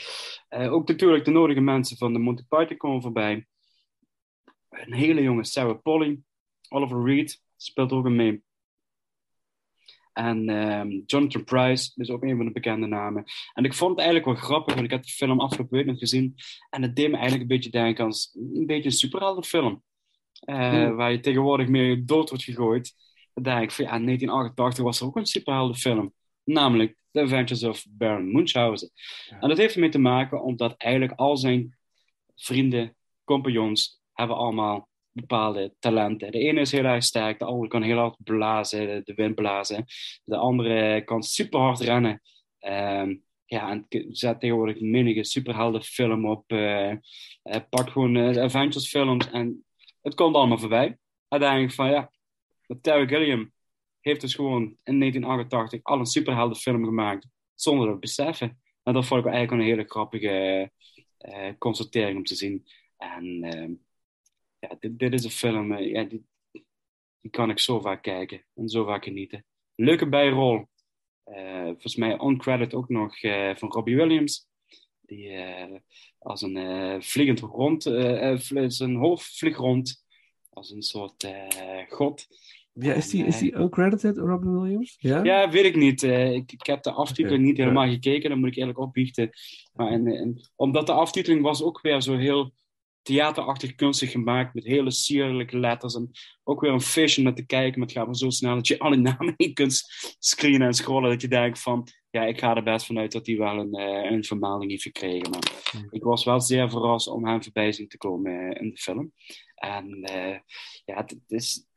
[0.49, 3.47] Ook natuurlijk de nodige mensen van de Monty Python komen voorbij.
[4.69, 6.19] Een hele jonge Sarah Polly.
[6.69, 8.43] Oliver Reed speelt ook een mee.
[10.19, 13.23] En ehm, Jonathan Price is ook een van de bekende namen.
[13.53, 15.97] En ik vond het eigenlijk wel grappig, want ik heb de film afgelopen week nog
[15.97, 16.35] gezien.
[16.69, 19.83] En het deed me eigenlijk een beetje denken aan een beetje een superheldenfilm.
[20.39, 20.95] Eh Hmm.
[20.95, 22.93] Waar je tegenwoordig meer dood wordt gegooid.
[23.33, 26.13] Dan denk ik van ja, in 1988 was er ook een superheldenfilm.
[26.43, 28.91] Namelijk The Adventures of Baron Munchausen.
[29.39, 31.77] En dat heeft ermee te maken omdat eigenlijk al zijn
[32.35, 34.88] vrienden, compagnons, hebben allemaal
[35.19, 36.31] bepaalde talenten.
[36.31, 39.85] De ene is heel erg sterk, de andere kan heel hard blazen, de, wind blazen.
[40.23, 42.21] De andere kan super hard rennen.
[42.59, 43.15] Ehm,
[43.45, 46.43] ja, en zet tegenwoordig menige superheldenfilm op.
[47.43, 49.65] eh, pak gewoon de Avengers films en
[50.01, 50.97] het komt allemaal voorbij.
[51.27, 52.11] Uiteindelijk van ja,
[52.81, 53.51] Terry Gilliam
[53.99, 58.61] heeft dus gewoon in 1988 al een superheldenfilm gemaakt zonder dat te beseffen.
[58.83, 60.71] En dat vond ik eigenlijk een hele grappige
[61.57, 62.65] constatering om te zien.
[62.97, 63.71] En ehm,
[64.59, 66.25] ja, dit, dit is een film, ja, die,
[67.21, 69.45] die kan ik zo vaak kijken en zo vaak genieten.
[69.75, 70.67] Leuke bijrol.
[71.23, 74.47] Eh, volgens mij on-credit ook nog eh, van Robbie Williams.
[75.01, 75.79] Die eh,
[76.17, 77.83] als een vliegend rond,
[78.67, 80.03] zijn hoofd vliegt rond.
[80.49, 81.27] Als een soort
[81.89, 82.27] god.
[82.73, 84.95] Ja, is die, is die uncredited, Robin Williams?
[84.99, 85.23] Ja?
[85.23, 86.03] ja, weet ik niet.
[86.03, 89.29] Ik, ik heb de aftiteling niet helemaal gekeken, dan moet ik eerlijk opbiechten.
[89.73, 92.53] Maar en, en, omdat de aftiteling was ook weer zo heel
[93.01, 95.95] theaterachtig kunstig gemaakt, met hele sierlijke letters.
[95.95, 96.11] En
[96.43, 98.67] ook weer een feestje om naar te kijken, maar het gaat maar zo snel dat
[98.67, 99.83] je alle namen niet kunt
[100.19, 103.37] screenen en scrollen, dat je denkt van, ja, ik ga er best vanuit dat hij
[103.37, 105.29] wel een, eh, een vermelding heeft gekregen.
[105.29, 105.51] Maar
[105.89, 109.13] ik was wel zeer verrast om hem voorbij zien te komen eh, in de film.
[109.55, 110.39] En eh,
[110.85, 111.67] ja, het is,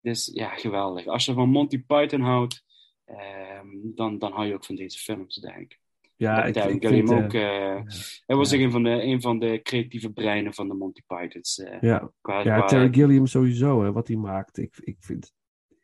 [0.00, 1.06] het is ja, geweldig.
[1.06, 2.64] Als je van Monty Python houdt,
[3.04, 5.80] ehm, dan, dan hou je ook van deze films, denk ik.
[6.18, 7.24] Ja, ik, Terry ik Gilliam vind...
[7.24, 7.32] ook.
[7.32, 7.82] eh, eh,
[8.26, 8.58] hij was ja.
[8.58, 11.58] een, van de, een van de creatieve breinen van de Monty Pythons.
[11.58, 14.58] eh, ja, qua, ja, qua- Terry Gilliam sowieso, hè, wat hij maakt.
[14.58, 15.34] Ik, ik vind het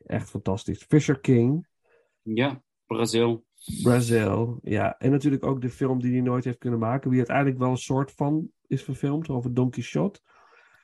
[0.07, 0.85] echt fantastisch.
[0.89, 1.67] Fisher King,
[2.23, 3.45] ja, Brazil.
[3.83, 4.59] Brazil.
[4.63, 7.09] Ja, en natuurlijk ook de film die hij nooit heeft kunnen maken.
[7.11, 10.21] Die uiteindelijk wel een soort van is verfilmd over Don Quixote.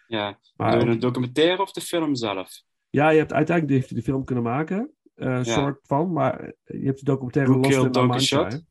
[0.06, 2.62] Ja, Maar een documentaire of de film zelf?
[2.90, 4.92] ja, je hebt uiteindelijk heeft hij de film kunnen maken.
[5.14, 5.42] eh, Een Ja.
[5.44, 8.10] soort van, maar je hebt de documentaire Who Lost in Don.
[8.10, 8.64] Quixote?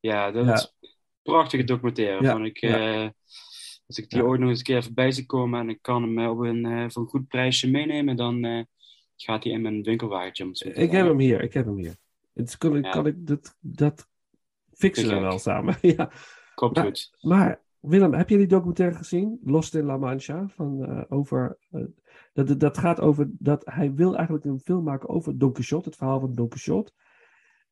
[0.00, 0.88] Ja, dat is een
[1.22, 2.22] prachtige documentaire.
[2.32, 3.08] Vond ik, eh,
[3.86, 6.28] als ik die ooit nog eens een keer voorbij zie komen en ik kan hem
[6.28, 8.62] op een, eh, voor een goed prijsje meenemen, dan eh,
[9.16, 10.72] gaat hij in mijn winkelwagentje.
[10.74, 11.96] Ik heb hem hier, ik heb hem hier.
[12.34, 14.08] Het kan, kan ik dat, dat
[14.72, 15.76] fixen we wel samen.
[15.96, 16.10] ja.
[16.54, 17.16] Komt Maar- goed.
[17.20, 19.40] Maar Willem, heb je die documentaire gezien?
[19.44, 20.48] Lost in La Mancha.
[20.48, 21.58] Van, over,
[22.32, 25.88] dat, dat- dat gaat over dat hij wil eigenlijk een film maken over Don Quixote.
[25.88, 26.92] Het verhaal van Don Quixote.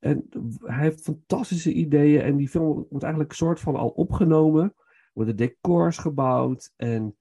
[0.07, 0.29] En
[0.65, 2.21] hij heeft fantastische ideeën.
[2.21, 4.63] En die film wordt eigenlijk een soort van al opgenomen.
[4.63, 6.73] Er worden decors gebouwd.
[6.77, 7.17] En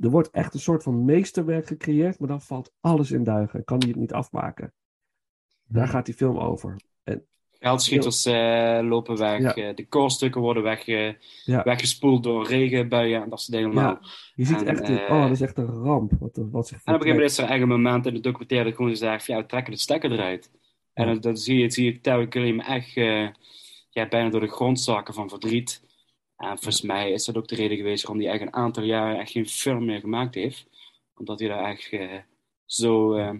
[0.00, 2.18] er wordt echt een soort van meesterwerk gecreëerd.
[2.18, 3.64] Maar dan valt alles in duigen.
[3.64, 4.72] Kan hij het niet afmaken.
[5.66, 6.76] Daar gaat die film over.
[7.60, 9.54] Geldschieters eh, lopen weg, Ja.
[9.54, 10.84] eh, de koolstukken worden weg,
[11.44, 11.62] Ja.
[11.62, 13.72] weggespoeld door regenbuien en dat soort dingen.
[13.74, 13.84] Ja.
[13.84, 14.02] allemaal.
[14.34, 16.12] Je ziet En, echt, een- eh, oh, dat is echt een ramp.
[16.20, 18.20] Wat, wat zich En op een gegeven moment is er eigenlijk een moment in de
[18.20, 18.90] documentaire dat gewoon
[19.26, 20.50] ja, we trekken de stekker eruit.
[20.98, 23.28] En dan, dan zie je, zie je Terry Gilliam echt eh,
[23.90, 25.82] ja, bijna door de grond zakken van verdriet.
[26.36, 29.18] En volgens mij is dat ook de reden geweest waarom hij echt een aantal jaren
[29.18, 30.66] echt geen film meer gemaakt heeft.
[31.14, 32.18] Omdat hij daar echt eh,
[32.64, 33.34] zo eh,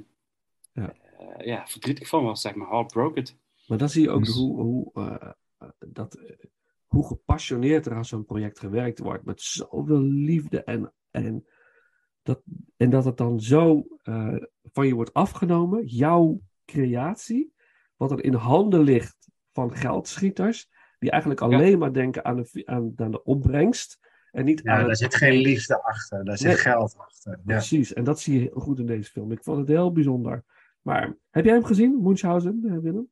[0.72, 0.94] Ja.
[1.38, 3.24] ja, verdrietig van was, zeg maar, heartbroken.
[3.66, 4.92] Maar dan zie je ook Dus- hoe, hoe,
[5.86, 6.18] dat,
[6.86, 9.24] hoe gepassioneerd er aan zo'n project gewerkt wordt.
[9.24, 10.64] Met zoveel liefde.
[10.64, 11.46] En, en,
[12.22, 12.42] dat,
[12.76, 14.36] en dat het dan zo eh,
[14.72, 15.86] van je wordt afgenomen.
[15.86, 16.40] Jouw
[16.72, 17.52] creatie.
[17.96, 22.92] wat er in handen ligt van geldschieters, die eigenlijk alleen maar denken aan de, aan,
[22.96, 23.98] aan de opbrengst.
[24.30, 26.56] En niet Ja, aan daar het- zit geen liefde achter, daar zit Nee.
[26.56, 27.32] geld achter.
[27.32, 27.42] Ja.
[27.44, 29.32] Precies, en dat zie je heel goed in deze film.
[29.32, 30.44] Ik vond het heel bijzonder.
[30.82, 33.08] Maar heb jij hem gezien, Munchausen, eh, Willem?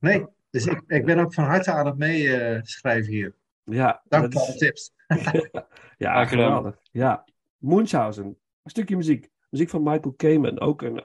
[0.00, 3.34] Nee, dus ik, ik ben ook van harte aan het meeschrijven hier.
[3.64, 4.92] Ja, Dank dat voor is- alle tips.
[6.04, 6.78] Ja, geweldig.
[6.90, 7.24] Ja.
[7.58, 8.24] Munchausen.
[8.26, 9.30] Een stukje muziek.
[9.50, 10.60] Muziek van Michael Kamen.
[10.60, 11.02] Ook een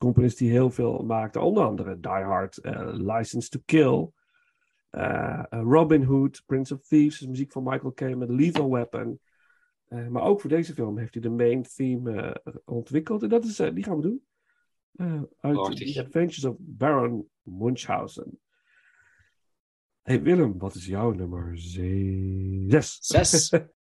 [0.00, 1.40] componist die heel veel maakte.
[1.40, 4.10] Onder andere Die Hard, eh, License to Kill.
[4.90, 7.20] eh, eh, Robin Hood, Prince of Thieves.
[7.26, 8.34] muziek van Michael Kamen.
[8.34, 9.20] Lethal Weapon.
[9.88, 13.22] Maar ook voor deze film heeft hij de main theme ontwikkeld.
[13.22, 14.22] En dat is, die gaan we doen.
[15.40, 15.76] Uit.
[15.76, 18.40] The Adventures of Baron Munchausen.
[20.02, 22.98] Hey Willem, wat is jouw nummer 6?
[23.00, 23.50] Zes.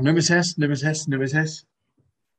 [0.00, 1.66] nummer 6, nummer 6, nummer 6.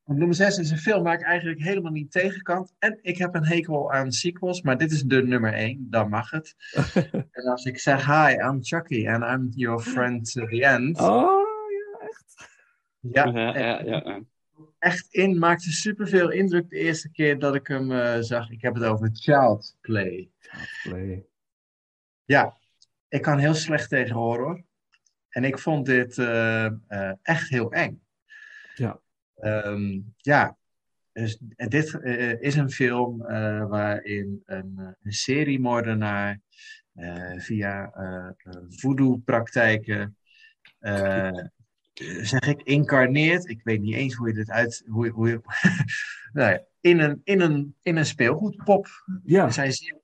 [0.05, 2.69] Nummer 6 is een film waar ik eigenlijk helemaal niet tegen kan.
[2.79, 6.29] En ik heb een hekel aan sequels, maar dit is de nummer 1, dan mag
[6.29, 6.55] het.
[7.31, 10.99] en als ik zeg, hi, I'm Chucky and I'm your friend to the end.
[10.99, 12.49] Oh, ja, echt.
[12.99, 14.21] Ja, Ja, ja, ja,
[14.79, 18.49] echt in, maakte superveel indruk de eerste keer dat ik hem eh, zag.
[18.49, 20.29] Ik heb het over Child Play.
[20.83, 21.25] Play.
[22.25, 22.57] Ja,
[23.07, 24.63] ik kan heel slecht tegen horror.
[25.29, 28.01] En ik vond dit eh, eh, echt heel eng.
[28.75, 28.99] Ja.
[29.35, 30.57] Ehm, ja,
[31.11, 33.17] dus dit eh, is een film
[33.67, 36.39] waarin een, een seriemoordenaar
[37.37, 37.93] via
[38.69, 40.17] voodoo-praktijken,
[42.21, 43.49] zeg ik, incarneert.
[43.49, 44.83] Ik weet niet eens hoe je dit uit.
[44.87, 45.41] Hoe, hoe je,
[46.33, 48.87] nou ja, in, een, in, een, in een speelgoedpop.
[49.23, 49.98] Ja, Zijn ziel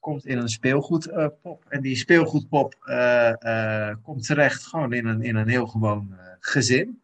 [0.00, 1.64] komt in een speelgoedpop.
[1.68, 6.26] en die speelgoedpop eh, eh, komt terecht gewoon in een, in een heel gewoon eh,
[6.40, 7.02] gezin.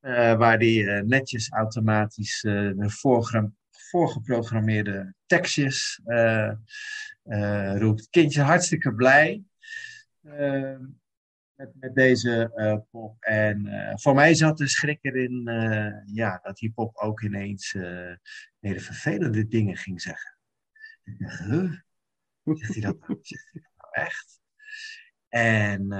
[0.00, 2.90] Eh, waar die eh, netjes automatisch eh, de
[3.70, 6.52] voorgeprogrammeerde tekstjes eh,
[7.22, 8.08] eh, roept.
[8.10, 9.42] Kindje hartstikke blij.
[10.22, 10.76] Eh,
[11.54, 13.16] met, met deze eh, pop.
[13.20, 17.74] En eh, voor mij zat de schrik erin eh, ja, dat die pop ook ineens
[17.74, 18.14] eh,
[18.60, 20.32] hele vervelende dingen ging zeggen.
[22.44, 24.42] Zegt hij dat, nou- zegt hij dat nou echt?
[25.34, 25.92] En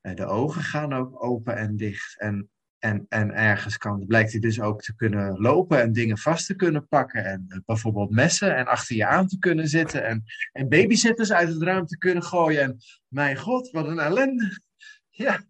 [0.00, 2.20] eh, de ogen gaan ook open en dicht.
[2.20, 6.46] En, en, en ergens kan, blijkt hij dus ook te kunnen lopen en dingen vast
[6.46, 7.24] te kunnen pakken.
[7.24, 10.04] En eh, bijvoorbeeld messen en achter je aan te kunnen zitten.
[10.04, 12.62] En, en babysitters uit het raam te kunnen gooien.
[12.62, 12.78] En
[13.08, 14.58] mijn god, wat een ellende.
[15.12, 15.44] Ja.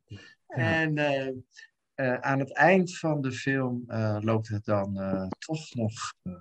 [0.46, 0.98] En
[1.94, 3.84] eh, aan het eind van de film
[4.20, 4.94] loopt het dan
[5.38, 5.92] toch nog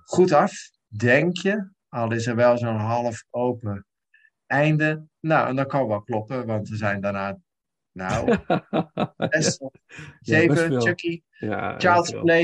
[0.04, 1.70] goed af, denk je.
[1.90, 3.86] Al is er wel zo'n half open
[4.46, 5.08] einde.
[5.20, 7.38] Nou, en dat kan wel kloppen, want er zijn daarna,
[8.00, 8.38] nou,
[9.30, 9.70] zes Ja,
[10.20, 10.82] zeven veel.
[10.82, 11.78] Chucky Ja,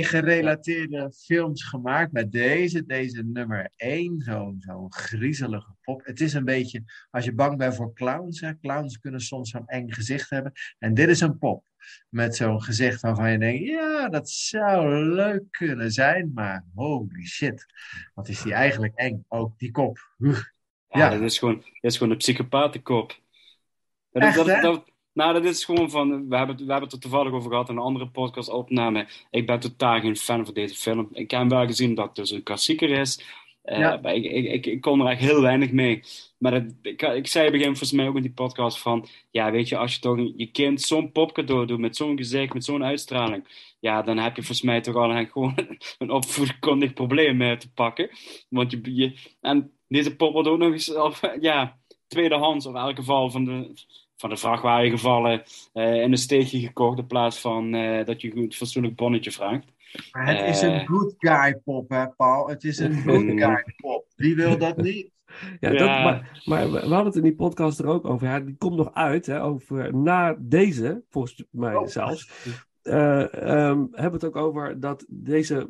[0.03, 2.12] gerelateerde films gemaakt.
[2.12, 6.06] Met deze, deze nummer één, zo'n zo'n griezelige pop.
[6.06, 9.68] Het is een beetje, als je bang bent voor clowns, hè, clowns kunnen soms zo'n
[9.68, 10.51] eng gezicht hebben.
[10.80, 11.66] En dit is een pop
[12.10, 17.66] met zo'n gezicht waarvan je denkt, ja, dat zou leuk kunnen zijn, maar holy shit,
[18.14, 19.26] wat is die eigenlijk eng?
[19.28, 19.97] Ook die kop.
[20.20, 20.39] Oeh.
[20.89, 21.10] Ja, Ja.
[21.10, 23.20] Dat, is gewoon, dat is gewoon een psychopatenkop.
[24.12, 24.62] Dat, Echt, dat, hè?
[24.62, 26.30] dat- nou, dat is gewoon van...
[26.30, 29.07] We hebben, het- we hebben het er toevallig over gehad in een andere podcast-opname.
[29.32, 31.09] Ik ben totaal geen fan van deze film.
[31.13, 33.24] Ik heb wel gezien dat het dus een klassieker is.
[33.61, 34.03] Eh, Ja.
[34.03, 36.01] ik, ik, ik, ik kon er echt heel weinig mee.
[36.38, 39.07] Maar dat, ik, ik zei begin volgens mij ook in die podcast van...
[39.32, 41.80] Ja, weet je, als je toch je kind zo'n popcadeau doet...
[41.80, 43.63] met zo'n gezicht, met zo'n uitstraling...
[43.80, 45.53] Ja, dan heb je volgens mij toch al een- gewoon
[45.97, 48.09] een opvoedkundig probleem mee te pakken.
[48.49, 52.80] Want je, je, en deze pop wordt ook nog eens of, ja, tweedehands, of in
[52.80, 53.74] elk geval van de,
[54.26, 58.32] van de vrachtwagen gevallen, eh, in een steegje gekocht in plaats van eh, dat je
[58.32, 59.65] een goed fatsoenlijk bonnetje vraagt.
[60.11, 60.73] Maar het is Eh.
[60.73, 62.47] een good guy pop, hè, Paul?
[62.47, 64.05] Het is een good guy pop.
[64.15, 65.11] Wie wil dat niet?
[65.59, 65.78] Ja, Ja.
[65.78, 68.28] Dat, maar, maar we hadden het in die podcast er ook over.
[68.28, 71.88] Ja, die komt nog uit, hè, over na deze, volgens mij Oh.
[71.88, 72.30] zelfs.
[72.82, 75.69] eh, ehm, hebben we het ook over dat deze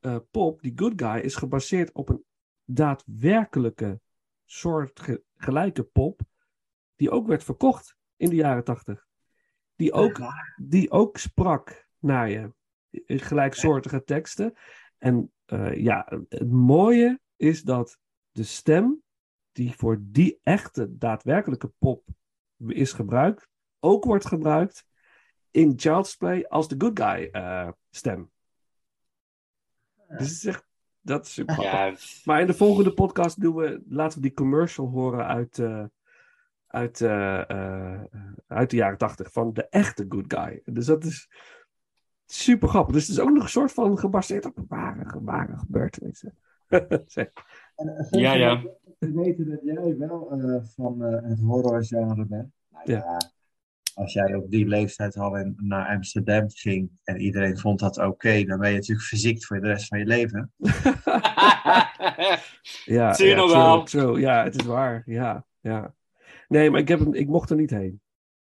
[0.00, 2.24] eh, pop, die good guy, is gebaseerd op een
[2.64, 4.00] daadwerkelijke
[4.46, 6.20] soort ge- gelijke pop,
[7.00, 9.06] die ook werd verkocht in de jaren tachtig.
[9.76, 10.18] Die ook,
[10.56, 12.52] die ook sprak naar je.
[12.90, 14.54] In gelijksoortige teksten.
[14.98, 17.98] En eh, ja, het mooie is dat
[18.30, 19.02] de stem
[19.52, 22.08] die voor die echte, daadwerkelijke pop
[22.66, 23.48] is gebruikt,
[23.78, 24.86] ook wordt gebruikt
[25.50, 28.30] in Child's Play als de good guy eh, stem.
[30.06, 30.64] Dus is echt,
[31.00, 31.62] dat is super.
[31.62, 31.94] Ja,
[32.24, 35.84] Maar in de volgende podcast doen we, laten we die commercial horen uit, eh,
[36.70, 38.00] uit, eh, eh,
[38.46, 40.62] uit de jaren tachtig van de echte good guy.
[40.64, 41.28] Dus dat is
[42.26, 42.94] super grappig.
[42.94, 46.34] Dus het is ook nog een soort van gebaseerd op ware, ware gebeurtenissen.
[47.06, 47.28] Zeg.
[48.10, 48.62] ja, ja.
[48.98, 52.52] We weten dat jij wel eh, van eh, het horrorgenre bent.
[52.70, 52.96] Nou, Ja.
[52.96, 53.30] ja.
[53.94, 58.44] Als jij op die leeftijd al in, naar Amsterdam ging en iedereen vond dat oké,
[58.44, 60.52] dan ben je natuurlijk verziekt voor de rest van je leven.
[62.84, 63.82] Ja, Zie je ja, nog true, wel.
[63.84, 64.20] true.
[64.20, 65.02] Ja, het is waar.
[65.04, 65.94] Ja, ja.
[66.50, 68.00] Nee, maar ik, heb, hem- ik mocht er niet heen.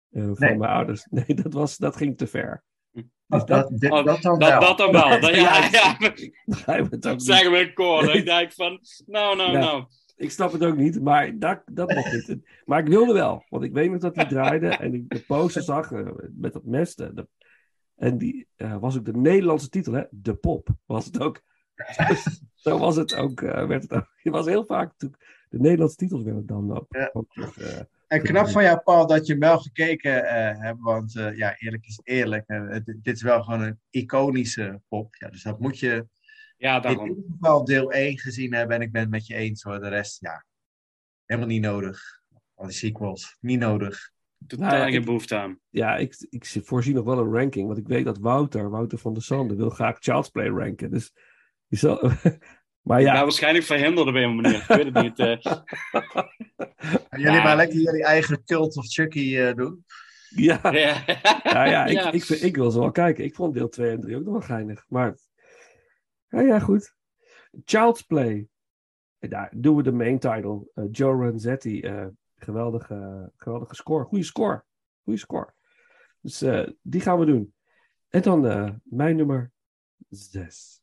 [0.10, 0.58] eh, van Nee.
[0.58, 1.06] mijn ouders.
[1.10, 2.64] Nee, dat, was, dat ging te ver.
[2.92, 4.60] Dus Dat, dat, dat, dit- Oh, dat dan dat, wel.
[4.60, 5.10] dat dan wel.
[5.22, 5.98] Dat, ja, ja.
[6.92, 7.22] niet.
[7.24, 8.06] Zeggen we koor.
[8.06, 9.60] Dan denk ik van, nou, nou, Ja.
[9.60, 9.86] nou.
[10.16, 12.38] Ik snap het ook niet, maar dat, dat mocht niet.
[12.66, 15.62] Maar ik wilde wel, want ik weet nog dat hij draaide en ik de poster
[15.62, 16.96] zag eh, met dat mes.
[16.96, 17.28] de- de-
[17.96, 20.04] en die eh, was ook de Nederlandse titel, hè?
[20.12, 21.42] De Pop was het ook.
[22.56, 24.08] Zo was het ook, eh, werd het ook.
[24.16, 25.10] Het was heel vaak, de
[25.50, 26.86] Nederlandse titels werden dan ook.
[26.90, 27.10] Ja.
[27.14, 27.36] ook
[28.10, 30.80] En knap van jou, Paul, dat je hem wel gekeken eh, hebt.
[30.82, 32.48] Want eh, ja, eerlijk is eerlijk.
[32.48, 35.16] eh, dit, dit is wel gewoon een iconische pop.
[35.16, 36.08] Ja, dus dat moet je
[36.58, 37.08] Ja, in daarom.
[37.08, 38.76] ieder geval deel 1 gezien hebben.
[38.76, 39.80] En ik ben het met je eens hoor.
[39.80, 40.46] De rest, ja,
[41.26, 42.02] helemaal niet nodig.
[42.54, 44.12] Al die sequels, niet nodig.
[44.48, 45.60] Totaal Nou, geen behoefte aan.
[45.70, 49.14] ja, ik, ik voorzie nog wel een ranking, want ik weet dat Wouter, Wouter van
[49.14, 50.92] der Sande, wil graag Child's Play ranken.
[50.92, 51.12] Dus
[51.68, 52.12] die zal,
[52.82, 54.56] maar ja, waarschijnlijk verhinderd op een manier.
[54.60, 55.20] Ik weet het niet.
[55.20, 55.46] eh.
[57.10, 57.44] En jullie Ja.
[57.44, 59.86] maar lekker jullie eigen cult of Chucky eh, doen.
[60.30, 61.04] ja, ja,
[61.44, 62.36] Ja, ja, ik, Ja.
[62.42, 63.24] Ik, wil ze wel kijken.
[63.24, 64.86] Ik vond deel 2 en 3 ook nog wel geinig.
[64.88, 65.18] Maar,
[66.30, 66.96] ja, ja goed.
[67.66, 68.48] Child's Play.
[69.20, 70.70] Daar doen we de main title.
[70.74, 71.82] Eh, Joe Ranzetti.
[71.82, 72.06] eh,
[72.36, 74.04] geweldige, geweldige score.
[74.04, 74.64] Goeie score.
[75.04, 75.54] Goeie score.
[76.22, 77.54] Dus eh, die gaan we doen.
[78.10, 79.52] En dan eh, mijn nummer
[80.10, 80.79] 6.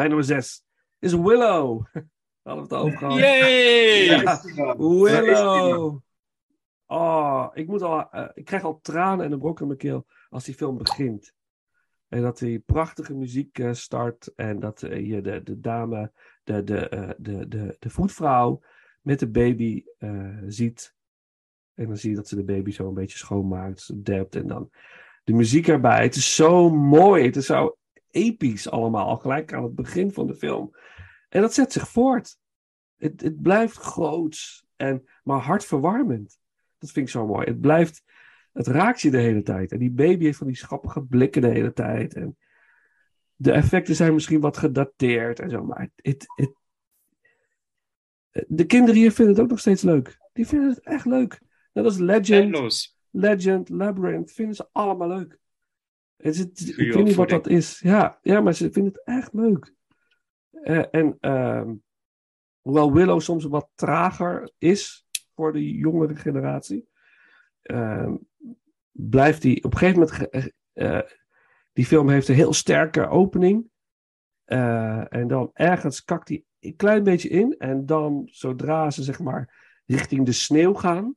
[0.00, 0.64] Mijn nummer 6
[0.98, 1.86] is Willow.
[2.42, 3.18] Hadden we het over gehad.
[3.18, 4.04] Yay!
[4.04, 6.00] Ja, Willow.
[6.86, 10.06] Oh, ik, moet al, eh, ik krijg al tranen en een brok in mijn keel
[10.28, 11.32] als die film begint.
[12.08, 14.32] En dat die prachtige muziek eh, start.
[14.36, 16.12] En dat eh, je de, de dame,
[16.44, 18.60] de, de, eh, de, de, de voetvrouw
[19.00, 20.94] met de baby eh, ziet.
[21.74, 24.04] En dan zie je dat ze de baby zo een beetje schoonmaakt.
[24.04, 24.70] Dept en dan
[25.24, 26.02] de muziek erbij.
[26.02, 27.24] Het is zo mooi.
[27.24, 27.78] Het is zo
[28.10, 29.06] episch allemaal.
[29.06, 30.76] Al gelijk aan het begin van de film.
[31.28, 32.38] En dat zet zich voort.
[32.96, 34.64] Het, het blijft groots.
[34.76, 36.38] En, maar hartverwarmend.
[36.78, 37.46] Dat vind ik zo mooi.
[37.46, 38.02] Het blijft
[38.52, 39.72] het raakt je de hele tijd.
[39.72, 42.14] En die baby heeft van die schappige blikken de hele tijd.
[42.14, 42.36] En
[43.36, 45.64] de effecten zijn misschien wat gedateerd en zo.
[45.64, 46.54] Maar het, het,
[48.48, 50.18] de kinderen hier vinden het ook nog steeds leuk.
[50.32, 51.40] Die vinden het echt leuk.
[51.72, 52.94] Net als Legend.
[53.10, 54.32] Legend, Labyrinth.
[54.32, 55.38] Vinden ze allemaal leuk.
[56.22, 57.78] Het is, het- ik weet niet wat dat is.
[57.80, 59.74] Ja, ja, maar ze vinden het echt leuk.
[60.50, 61.74] Eh, en ehm,
[62.60, 66.88] hoewel Willow soms wat trager is voor de jongere generatie,
[67.62, 68.16] ehm,
[68.90, 70.28] blijft die op een gegeven moment.
[70.30, 70.46] eh,
[70.98, 71.06] eh,
[71.72, 73.68] die film heeft een heel sterke opening.
[74.44, 77.54] En dan ergens kakt hij een klein beetje in.
[77.58, 79.54] En dan, zodra ze zeg maar
[79.86, 81.16] richting de sneeuw gaan,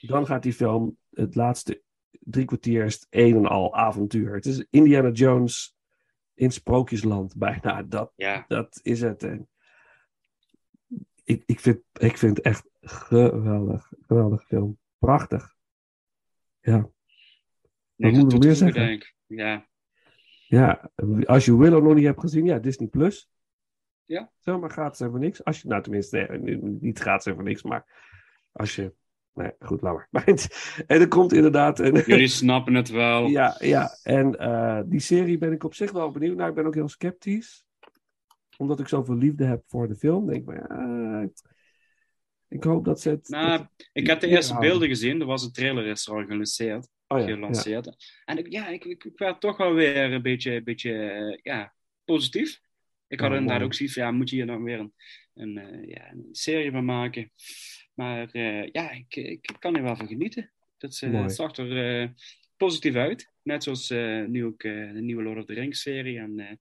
[0.00, 1.82] dan gaat die film het laatste
[2.30, 4.34] drie kwartier is het een en al avontuur.
[4.34, 5.76] Het is Indiana Jones
[6.34, 7.82] in Sprookjesland bijna.
[7.82, 8.44] Dat, Ja.
[8.48, 9.22] dat is het.
[9.22, 9.48] En
[11.24, 13.92] ik, ik, vind, ik vind het echt geweldig.
[14.00, 14.78] Geweldig film.
[14.98, 15.54] Prachtig.
[16.60, 16.90] Ja.
[17.94, 18.80] We aan toe meer zeggen?
[18.86, 19.14] denk ik.
[19.26, 19.68] Ja.
[20.46, 20.90] Ja,
[21.24, 23.30] als je Willow nog niet hebt gezien, ja, Disney Plus.
[24.04, 24.32] Ja.
[24.38, 25.44] Zomaar gratis en voor niks.
[25.44, 27.86] Als je, nou tenminste, nee, niet gratis en voor niks, maar
[28.52, 28.94] als je,
[29.34, 30.24] nee, goed, laat maar.
[30.86, 33.26] En er komt inderdaad een, Jullie snappen het wel.
[33.26, 36.48] ja, ja, en eh, die serie ben ik op zich wel benieuwd naar.
[36.48, 37.64] Ik ben ook heel sceptisch.
[38.56, 40.26] Omdat ik zoveel liefde heb voor de film.
[40.26, 41.28] Denk ik, maar, ja,
[42.48, 43.28] ik hoop dat ze het...
[43.28, 44.32] Nou, ik heb de Ja.
[44.36, 45.20] eerste beelden gezien.
[45.20, 46.88] Er was een trailer is al gelanceerd.
[47.06, 47.94] oh, ja.
[48.24, 51.38] En ik, ja, ik, ik, ik werd toch wel weer een beetje, een beetje eh,
[51.42, 51.74] ja,
[52.04, 52.60] positief.
[53.08, 54.94] Ik had Ja, inderdaad ook zoiets van, ja, moet je hier dan weer een,
[55.34, 57.32] een, eh, ja, een serie van maken?
[57.94, 60.50] Maar eh, ja, ik, ik, kan er wel van genieten.
[60.78, 62.08] Dat eh, zag er eh,
[62.56, 63.32] positief uit.
[63.42, 63.90] Net zoals
[64.26, 66.60] nu ook de nieuwe Lord of the Rings serie en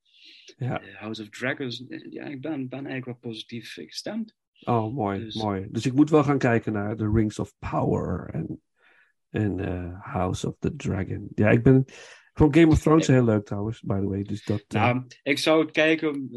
[0.57, 0.81] Ja.
[0.93, 1.83] House of Dragons.
[2.09, 4.35] Ja, ik ben, ben eigenlijk wel positief gestemd.
[4.59, 5.67] Oh, mooi, Dus- mooi.
[5.71, 8.61] Dus ik moet wel gaan kijken naar The Rings of Power en,
[9.29, 9.59] en
[10.01, 11.27] House of the Dragon.
[11.35, 11.85] Ja, ik ben...
[12.33, 14.23] Vond Game of Thrones heel leuk trouwens, by the way.
[14.23, 14.63] Dus dat...
[14.67, 16.29] Nou, ik zou het kijken,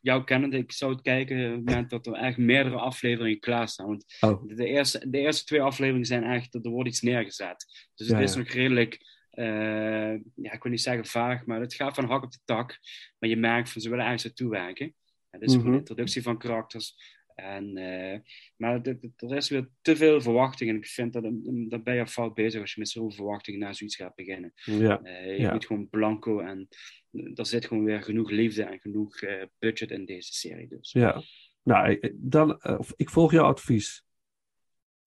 [0.00, 3.86] jou kennende, ik zou het kijken op het moment dat er echt meerdere afleveringen klaarstaan.
[3.86, 7.88] Want oh, de eerste, de eerste twee afleveringen zijn echt, er wordt iets neergezet.
[7.94, 8.38] Dus het is ja.
[8.38, 8.98] nog redelijk,
[9.30, 12.78] eh, ja, ik wil niet zeggen vaag, maar het gaat van hak op de tak.
[13.18, 14.94] Maar je merkt van ze willen ergens naartoe werken.
[15.30, 15.72] Het is gewoon Mhm.
[15.74, 17.18] een introductie van karakters.
[17.42, 18.18] En, eh,
[18.56, 18.80] maar
[19.16, 20.70] er is weer te veel verwachting.
[20.70, 23.74] En ik vind dat dan ben je fout bezig als je met zoveel verwachtingen naar
[23.74, 24.52] zoiets gaat beginnen.
[24.54, 25.02] ja.
[25.02, 25.52] Eh, je Ja.
[25.52, 26.68] moet gewoon blanco en
[27.10, 29.18] eh, er zit gewoon weer genoeg liefde en genoeg
[29.58, 30.68] budget in deze serie.
[30.68, 30.92] Dus.
[30.92, 31.22] Ja.
[31.62, 32.60] Nou, ik- dan,
[32.96, 34.04] ik volg jouw advies.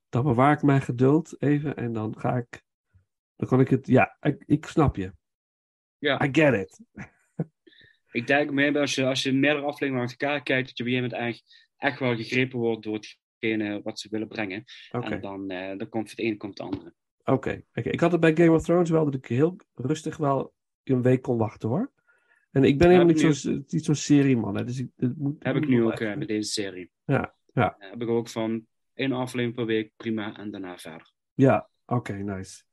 [0.10, 2.62] Dan bewaar ik mijn geduld even en dan ga ik...
[3.36, 3.88] Dan kan ik het...
[3.88, 5.14] Ja, ik, ik snap je.
[5.98, 6.24] Ja.
[6.26, 6.80] I get it.
[8.12, 10.90] Ik denk meer als je, als je meerdere afleveringen achter elkaar kijkt, dat je op
[10.90, 14.64] een gegeven moment echt, echt wel gegrepen wordt door hetgene wat ze willen brengen.
[14.92, 16.94] En dan, eh, dan komt het een, komt het andere.
[17.24, 17.90] Oké, oké.
[17.90, 20.54] Ik had het bij Game of Thrones wel dat ik heel rustig wel
[20.84, 21.92] een week kon wachten hoor.
[22.52, 24.56] En ik ben helemaal niet zo'n niet serieman.
[24.56, 26.92] Hè, dus ik, het moet, Heb ik nu ook eh, met deze serie.
[27.06, 27.76] Ja, ja.
[27.80, 31.14] Eh, heb ik ook van één aflevering per week, prima, en daarna verder.
[31.34, 32.64] Ja, oké, nice.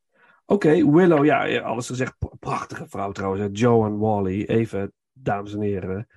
[0.47, 2.17] Oké, Willow, ja, alles gezegd.
[2.39, 3.43] Prachtige vrouw trouwens.
[3.43, 3.49] hè.
[3.53, 6.09] Joan Wally, even, dames en heren.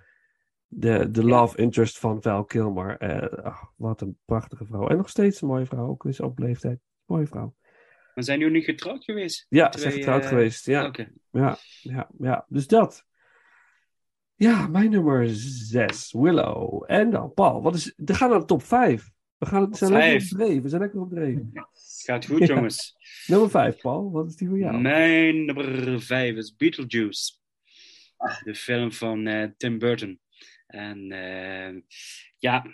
[0.76, 2.98] De, de love interest van Val Kilmer.
[2.98, 4.88] Eh, ach, wat een prachtige vrouw.
[4.88, 6.80] En nog steeds een mooie vrouw, ook is op leeftijd.
[7.06, 7.56] Mooie vrouw.
[8.16, 9.46] Maar zijn jullie niet getrouwd geweest?
[9.50, 10.66] Ja, ze is getrouwd eh, geweest.
[10.66, 10.92] Ja,
[11.32, 12.46] ja, ja, ja.
[12.48, 13.06] Dus dat.
[14.36, 16.84] Ja, mijn nummer zes, Willow.
[16.88, 17.62] En dan Paul.
[17.62, 19.12] Wat is, we gaan naar de top vijf.
[19.38, 20.62] We, gaan, we zijn lekker op dreef.
[20.62, 21.40] We zijn lekker op dreef.
[22.06, 22.46] Gaat goed, Ja.
[22.46, 22.96] jongens.
[23.28, 24.12] Nummer vijf, Paul.
[24.12, 24.82] Wat is die voor jou?
[24.82, 27.34] Mijn nummer vijf is Beetlejuice.
[28.44, 30.20] De film van eh, Tim Burton.
[30.66, 31.82] En eh,
[32.38, 32.66] ja,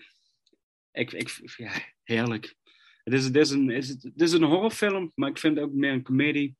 [0.91, 1.71] ik, ik, ja,
[2.03, 2.55] heerlijk.
[3.03, 3.83] Het is, het, is een, het,
[4.15, 6.57] is, het een horrorfilm, maar ik vind het ook meer een comedie.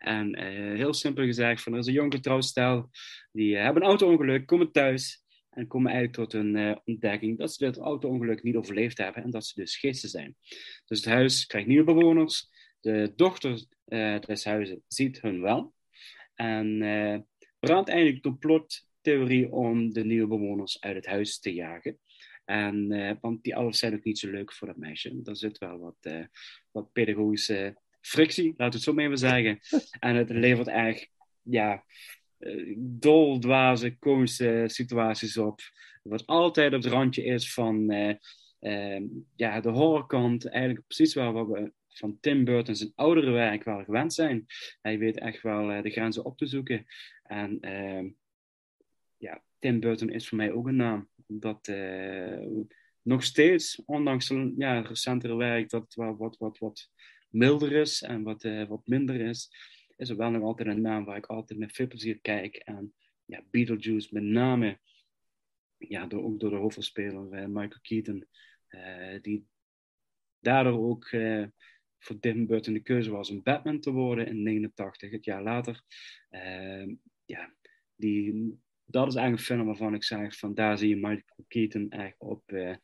[0.00, 2.90] En eh, heel simpel gezegd, van, er is een jong getrouwd stel.
[3.32, 5.24] Die eh, hebben een auto-ongeluk, komen thuis.
[5.50, 9.22] En komen eigenlijk tot een eh, ontdekking dat ze dit auto-ongeluk niet overleefd hebben.
[9.22, 10.36] En dat ze dus geesten zijn.
[10.86, 12.48] Dus het huis krijgt nieuwe bewoners.
[12.80, 13.64] De dochter
[14.26, 15.74] des huizes ziet hun wel.
[16.34, 16.78] En
[17.58, 21.98] brandt eigenlijk complot theorie om de nieuwe bewoners uit het huis te jagen.
[22.44, 25.20] En, eh, want die ouders zijn ook niet zo leuk voor dat meisje.
[25.24, 26.24] Er zit wel wat, eh,
[26.70, 29.58] wat pedagogische frictie, laten we het zo maar even zeggen.
[30.08, 31.10] En het levert echt,
[31.42, 31.84] ja,
[32.38, 35.60] uh, doldwaze, komische situaties op.
[36.02, 37.90] Wat altijd op het randje is van
[38.60, 40.48] ehm, ja, de horrorkant.
[40.48, 44.46] Eigenlijk precies waar we van Tim Burton zijn oudere werk wel gewend zijn.
[44.80, 46.86] Hij weet echt wel de grenzen op te zoeken.
[47.22, 48.08] En ehm,
[49.20, 51.08] ja, Tim Burton is voor mij ook een naam.
[51.26, 52.46] Dat uh,
[53.02, 56.90] nog steeds, ondanks ja, recentere werk, dat wel wat, wat, wat
[57.28, 59.50] milder is en wat, uh, wat minder is,
[59.96, 62.56] is er wel nog altijd een naam waar ik altijd met veel plezier kijk.
[62.56, 62.94] En
[63.24, 64.78] ja, Beetlejuice met name,
[65.76, 68.26] ja, door, ook door de hoofdrolspeler uh, Michael Keaton,
[69.22, 69.46] die
[70.38, 71.08] daardoor ook
[71.98, 75.82] voor Tim Burton de keuze was om Batman te worden in 89, het jaar later.
[77.24, 77.54] ja,
[77.96, 78.58] die
[78.90, 82.14] dat is eigenlijk een film waarvan ik zeg van daar zie je Michael Keaton echt
[82.18, 82.74] op uh,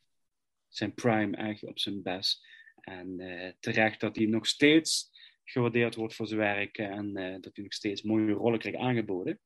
[0.67, 2.45] zijn prime, echt op zijn best.
[2.81, 5.11] En uh, terecht dat hij nog steeds
[5.43, 9.39] gewaardeerd wordt voor zijn werk en uh, dat hij nog steeds mooie rollen krijgt aangeboden.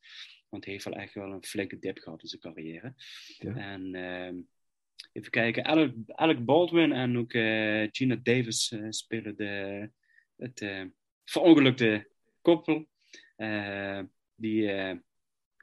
[0.49, 2.93] Want hij heeft wel echt wel een flinke dip gehad in zijn carrière.
[3.37, 3.55] Ja.
[3.55, 4.35] En ehm,
[5.11, 7.31] even kijken, Alec, Alec, Baldwin en ook
[7.91, 9.89] Gina Davis spelen de,
[10.35, 10.87] het
[11.25, 12.09] verongelukte
[12.41, 12.89] koppel.
[14.35, 14.69] die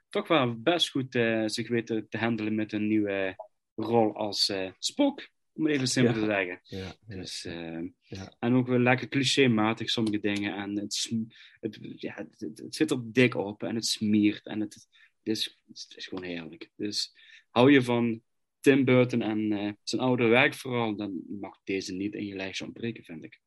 [0.09, 3.35] toch wel best goed uh, zich weten te handelen met een nieuwe
[3.75, 5.27] rol als uh, Spock.
[5.53, 6.59] Om het even simpel te zeggen.
[6.63, 8.35] Ja, dus, uh, ja.
[8.39, 10.55] En ook wel lekker clichématig sommige dingen.
[10.55, 11.11] En het,
[11.59, 14.45] het, ja, het, het, zit er dik op en het smiert.
[14.45, 14.87] En het,
[15.23, 16.69] is, het is gewoon heerlijk.
[16.75, 17.13] Dus
[17.49, 18.21] hou je van
[18.59, 23.03] Tim Burton en zijn oude werk vooral, dan mag deze niet in je lijstje ontbreken,
[23.03, 23.39] vind ik.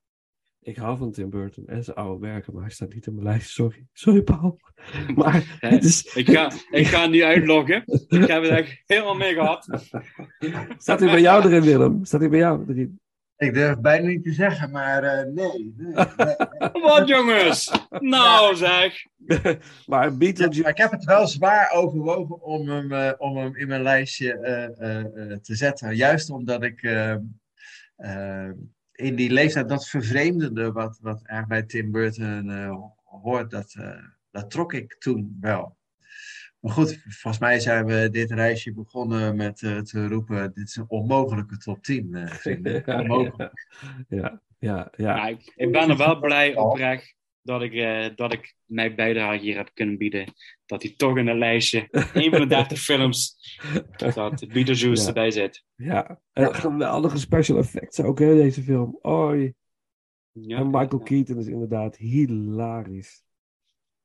[0.65, 3.27] Ik hou van Tim Burton en zijn oude werken, maar hij staat niet in mijn
[3.27, 3.51] lijst.
[3.51, 3.87] Sorry.
[3.93, 4.61] Sorry, Paul.
[5.15, 6.15] Maar het is...
[6.15, 7.83] ik, ga, ik ga nu uitloggen.
[8.09, 9.69] Ik heb het echt helemaal mee gehad.
[10.79, 12.05] Staat hij bij jou erin, Willem?
[12.05, 13.01] Staat hij bij jou erin?
[13.37, 15.75] Ik durf bijna niet te zeggen, maar uh, nee.
[15.77, 16.83] nee, nee.
[16.89, 17.87] Wat jongens?
[17.91, 19.05] Nou zeg.
[19.87, 20.57] maar Beetlejuice...
[20.57, 23.83] Ja, maar ik heb het wel zwaar overwogen om hem, uh, om hem in mijn
[23.83, 24.35] lijstje
[24.79, 25.97] uh, te zetten.
[25.97, 26.81] Juist omdat ik
[29.03, 34.05] in die leeftijd, dat vervreemdende wat, wat eigenlijk bij Tim Burton uh, hoort, dat, uh,
[34.31, 35.77] dat trok ik toen wel.
[36.61, 40.77] Maar goed, volgens mij zijn we dit reisje begonnen met uh, te roepen: dit is
[40.77, 42.29] een onmogelijke top 10.
[42.29, 42.87] vind ik.
[42.87, 43.53] Onmogelijk.
[44.09, 45.17] Ja, ja, ja.
[45.17, 49.39] ja ik, ik, ben er wel blij oprecht dat ik, uh, dat ik mijn bijdrage
[49.39, 50.33] hier heb kunnen bieden.
[50.67, 53.37] Dat hij toch in een lijstje, een van de 30 films,
[53.97, 55.09] dat Beetlejuice ja.
[55.09, 55.65] erbij zit.
[55.75, 58.99] Ja, en geweldige special effects ook, hè, deze film.
[59.03, 59.55] Oi.
[60.33, 61.05] Ja, en Michael ja.
[61.05, 63.25] Keaton is inderdaad hilarisch.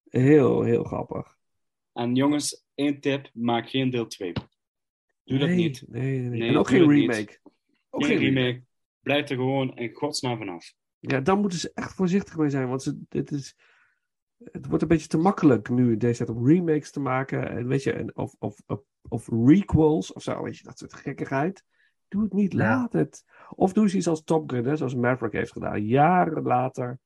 [0.09, 1.35] Heel, heel grappig.
[1.93, 4.33] En jongens, één tip, maak geen deel 2.
[4.33, 5.83] Doe nee, dat niet.
[5.87, 6.49] Nee, nee, nee.
[6.49, 7.39] En ook geen remake.
[7.89, 8.63] Ook geen remake.
[9.01, 10.73] Blijf er gewoon in godsnaam vanaf.
[10.99, 12.67] Ja, dan moeten ze echt voorzichtig mee zijn.
[12.67, 13.57] Want ze, dit is,
[14.37, 17.49] het wordt een beetje te makkelijk nu deze tijd om remakes te maken.
[17.49, 20.43] En weet je, of, of, of, of requels of zo.
[20.43, 21.63] Weet je, dat soort gekkigheid.
[22.07, 23.25] Doe het niet, laat het.
[23.49, 25.85] Of doe eens iets als Top Gun, hè, zoals Maverick heeft gedaan.
[25.85, 26.99] Jaren later.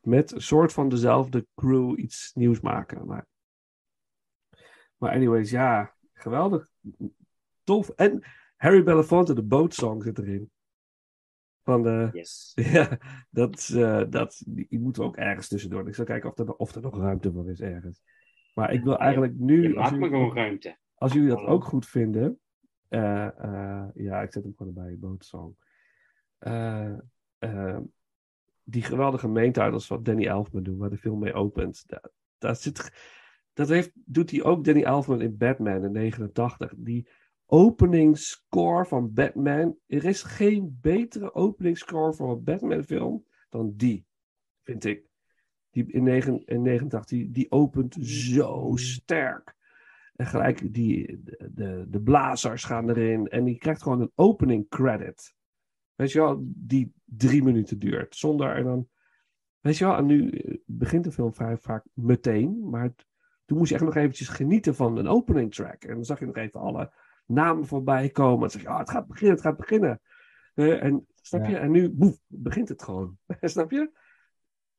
[0.00, 3.06] Met een soort van dezelfde crew iets nieuws maken.
[3.06, 3.26] Maar,
[4.96, 6.68] maar anyways, ja, geweldig.
[7.64, 7.88] Tof.
[7.88, 8.22] En
[8.56, 10.50] Harry Belafonte, de bootsong zit erin.
[11.66, 12.52] Van de, yes.
[12.72, 12.98] Ja,
[13.30, 15.88] dat, uh, dat die moeten we ook ergens tussendoor.
[15.88, 18.02] Ik zal kijken of er, of er nog ruimte voor is ergens.
[18.54, 19.74] Maar ik wil eigenlijk nu.
[19.74, 20.76] Maak me gewoon ruimte.
[20.94, 22.38] Als jullie dat ook goed vinden.
[22.88, 25.56] Uh, uh, ja, ik zet hem gewoon bij bootsong.
[28.64, 31.82] die geweldige maintitles wat Danny Elfman doet, waar de film mee opent.
[31.86, 32.92] Dat, dat, zit,
[33.52, 36.72] dat heeft, doet hij ook Danny Elfman in Batman in 89.
[36.76, 37.08] Die
[37.46, 39.76] openingsscore van Batman.
[39.86, 44.06] Er is geen betere openingsscore voor een Batman-film dan die,
[44.62, 45.08] vind ik.
[45.70, 49.54] Die in 1989, die, die opent zo sterk.
[50.14, 53.26] En gelijk die, de, de, de blazers gaan erin.
[53.26, 55.34] En die krijgt gewoon een opening credit.
[55.94, 58.16] Weet je wel, die drie minuten duurt.
[58.16, 58.88] Zonder en dan.
[59.60, 60.32] Weet je wel, en nu
[60.66, 62.68] begint de film vrij vaak meteen.
[62.70, 62.94] Maar
[63.44, 65.84] toen moest je echt nog eventjes genieten van een opening track.
[65.84, 66.92] En dan zag je nog even alle
[67.26, 68.44] namen voorbij komen.
[68.44, 70.00] En zeg je, oh, het gaat beginnen, het gaat beginnen.
[70.54, 71.56] Uh, en, snap je?
[71.56, 73.18] En nu boef, begint het gewoon.
[73.40, 73.90] snap je?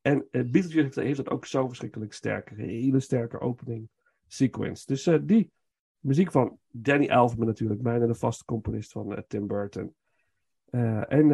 [0.02, 2.50] En uh, Beetlejuice heeft, heeft dat ook zo verschrikkelijk sterk.
[2.50, 3.90] Een hele sterke opening
[4.28, 4.86] sequence.
[4.86, 5.52] Dus uh, die
[6.00, 7.82] muziek van Danny Elfman natuurlijk.
[7.82, 9.96] Bijna de vaste componist van Tim Burton.
[10.70, 11.30] en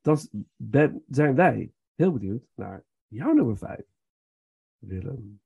[0.00, 0.18] dan
[0.56, 3.80] ben, zijn wij heel benieuwd naar jouw nummer 5.
[4.78, 5.40] Willem.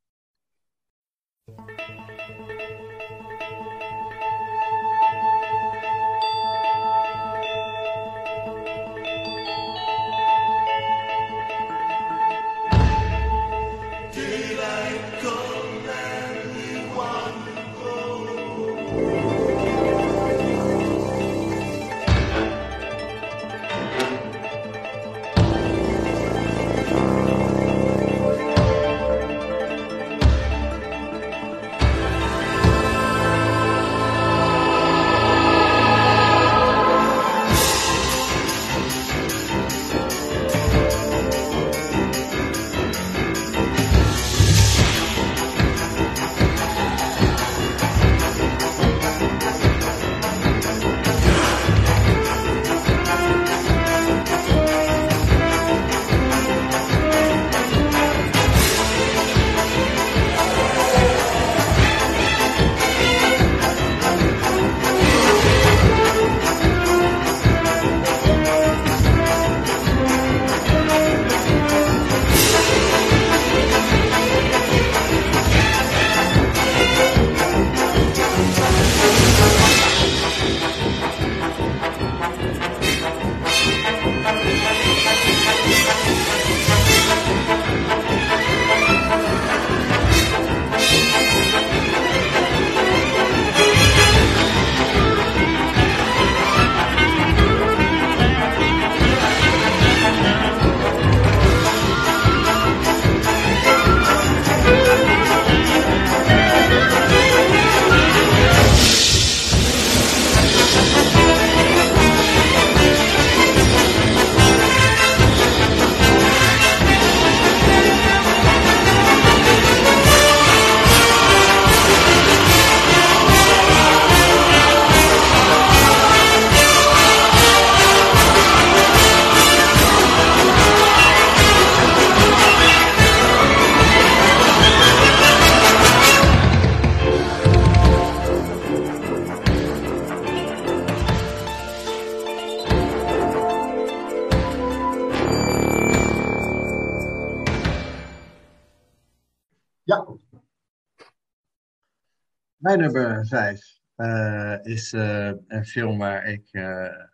[152.70, 157.04] Mijn nummer vijf eh, is eh, een film waar ik eh,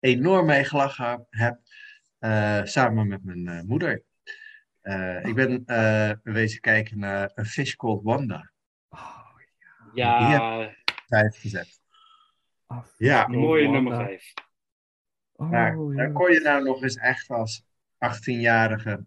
[0.00, 1.58] enorm mee gelachen heb,
[2.18, 4.02] eh, samen met mijn eh, moeder.
[4.80, 8.50] Eh, ik ben eh wezen kijken naar A Fish Called Wanda.
[9.94, 10.70] Ja,
[11.06, 11.80] Vijf gezet.
[12.66, 13.26] Ah, Ja.
[13.26, 13.80] mooie Wanda.
[13.80, 14.32] nummer 5.
[15.32, 15.94] Oh, Daar, ja.
[15.96, 17.64] daar kon je nou nog eens echt als
[17.98, 19.06] 18-jarige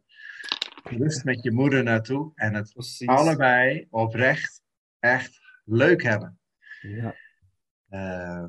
[0.84, 3.08] lust met je moeder naartoe en het Precies.
[3.08, 4.62] allebei oprecht
[5.00, 6.40] echt leuk hebben.
[6.82, 7.16] Ja.
[7.90, 8.46] Eh,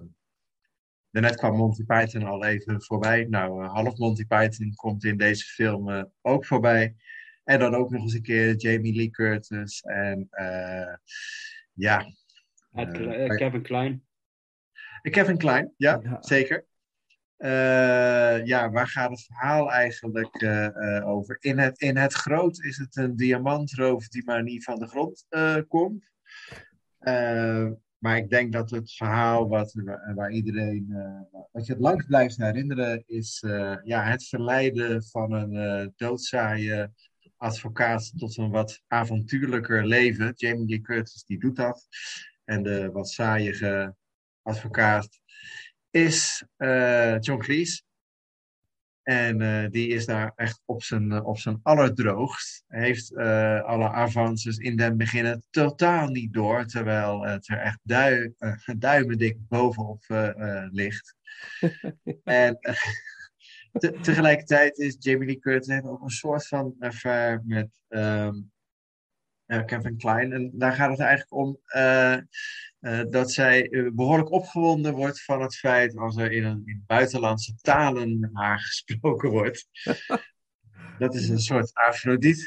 [1.11, 3.25] daarnet kwam Monty Python al even voorbij.
[3.25, 6.97] Nou, eh, half Monty Python komt in deze film eh, ook voorbij.
[7.45, 9.81] En dan ook nog eens een keer Jamie Lee Curtis.
[9.83, 10.95] En eh,
[11.73, 12.07] ja,
[13.37, 14.07] Kevin Klein.
[15.03, 16.17] Kevin Klein, ja, Ja.
[16.21, 16.67] zeker.
[18.45, 20.45] Ja, waar gaat het verhaal eigenlijk
[21.05, 21.37] over?
[21.41, 25.27] In het, in het groot is het een diamantroof die maar niet van de grond
[25.69, 26.11] komt.
[27.09, 31.83] Eh, maar ik denk dat het verhaal wat, waar, waar iedereen, eh, wat je het
[31.83, 36.91] langst blijft herinneren, is eh, ja, het verleiden van een eh doodzaaie
[37.37, 40.33] advocaat tot een wat avontuurlijker leven.
[40.37, 41.87] Jamie Lee Curtis die doet dat.
[42.45, 43.95] En de wat saaiige
[44.43, 45.21] advocaat
[45.91, 47.83] is eh, John Cleese.
[49.09, 52.65] En eh, die is daar echt op zijn, eh, op zijn allerdroogst.
[52.67, 56.65] Heeft eh, alle avances in den beginnen totaal niet door.
[56.65, 60.05] Terwijl het er echt eh, duimendik bovenop
[60.71, 61.15] ligt.
[62.25, 62.59] en
[63.81, 68.35] te- tegelijkertijd is Jamie Lee Curtis heeft ook een soort van affaire met ehm,
[69.47, 70.33] eh, Kevin Klein.
[70.33, 71.59] En daar gaat het eigenlijk om
[72.79, 76.85] eh, dat zij eh, behoorlijk opgewonden wordt van het feit als er in, een, in
[76.87, 79.69] buitenlandse talen haar gesproken wordt.
[80.99, 82.47] dat is een soort Afrodite.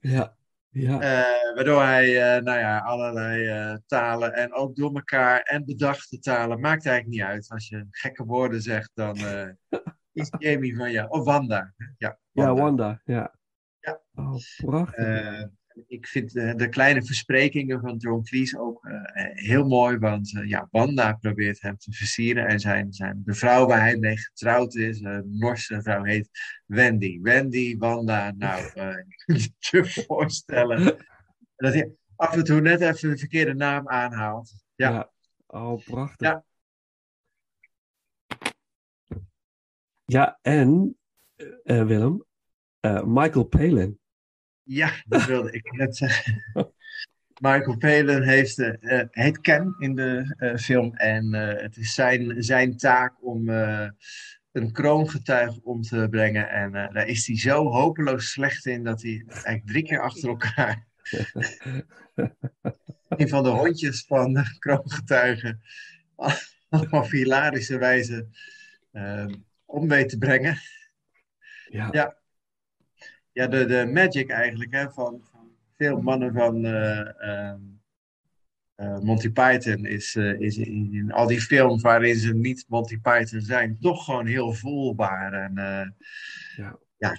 [0.00, 0.36] Ja.
[0.70, 1.00] Ja.
[1.00, 6.86] Eh, waardoor hij, nou ja, allerlei talen en ook door elkaar en bedachte talen, maakt
[6.86, 7.50] eigenlijk niet uit.
[7.50, 9.16] Als je gekke woorden zegt, dan
[10.12, 11.74] is Jamie van ja, of Wanda.
[11.98, 13.00] Ja, Ja, Wanda.
[13.04, 13.34] Ja.
[13.80, 14.00] Ja.
[14.14, 15.48] Oh, prachtig.
[15.86, 20.48] Ik vind eh, de kleine versprekingen van John Cleese ook eh, heel mooi, want eh,
[20.48, 24.74] ja, Wanda probeert hem te versieren en zijn, zijn, de vrouw waar hij mee getrouwd
[24.74, 26.28] is, een Norse vrouw, heet
[26.66, 27.20] Wendy.
[27.20, 28.62] Wendy, Wanda, nou,
[29.58, 30.84] je voorstellen
[31.56, 34.64] dat hij af en toe net even de verkeerde naam aanhaalt.
[34.74, 35.10] Ja,
[35.46, 36.28] Oh, prachtig.
[36.28, 36.44] Ja.
[40.04, 40.98] Ja, en
[41.62, 42.24] Willem,
[43.04, 43.98] Michael Palin.
[44.66, 46.44] Ja dat wilde ik net zeggen.
[47.40, 51.94] Michael Palin heeft, eh, eh, heet Ken in de eh, film en eh, het is
[51.94, 53.48] zijn, zijn taak om
[54.52, 56.48] een kroongetuige om te brengen.
[56.50, 60.86] En daar is hij zo hopeloos slecht in dat hij eigenlijk drie keer achter elkaar
[63.08, 65.60] een van de hondjes van de kroongetuigen
[66.90, 68.28] op hilarische wijze
[69.64, 70.58] om weet te brengen.
[71.68, 71.88] Ja.
[71.92, 72.16] Ja.
[73.36, 77.60] Ja, de, de magic eigenlijk hè, van, van veel mannen van eh, ehm,
[78.74, 82.98] eh, Monty Python is, eh, is in, in al die films waarin ze niet Monty
[83.00, 85.32] Python zijn, toch gewoon heel voelbaar.
[85.32, 85.52] En
[86.56, 86.78] Ja.
[86.96, 87.16] ja,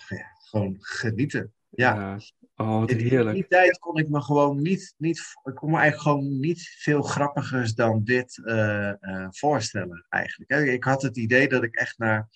[0.49, 1.53] gewoon genieten.
[1.69, 2.19] Ja.
[2.55, 3.35] Oh, wat In die- heerlijk.
[3.35, 6.75] In die tijd kon ik me gewoon niet, niet ik kon me eigenlijk gewoon niet
[6.77, 8.41] veel grappigers dan dit
[9.29, 10.51] voorstellen eigenlijk.
[10.51, 10.63] hè.
[10.63, 12.27] Ik had het idee dat ik echt naar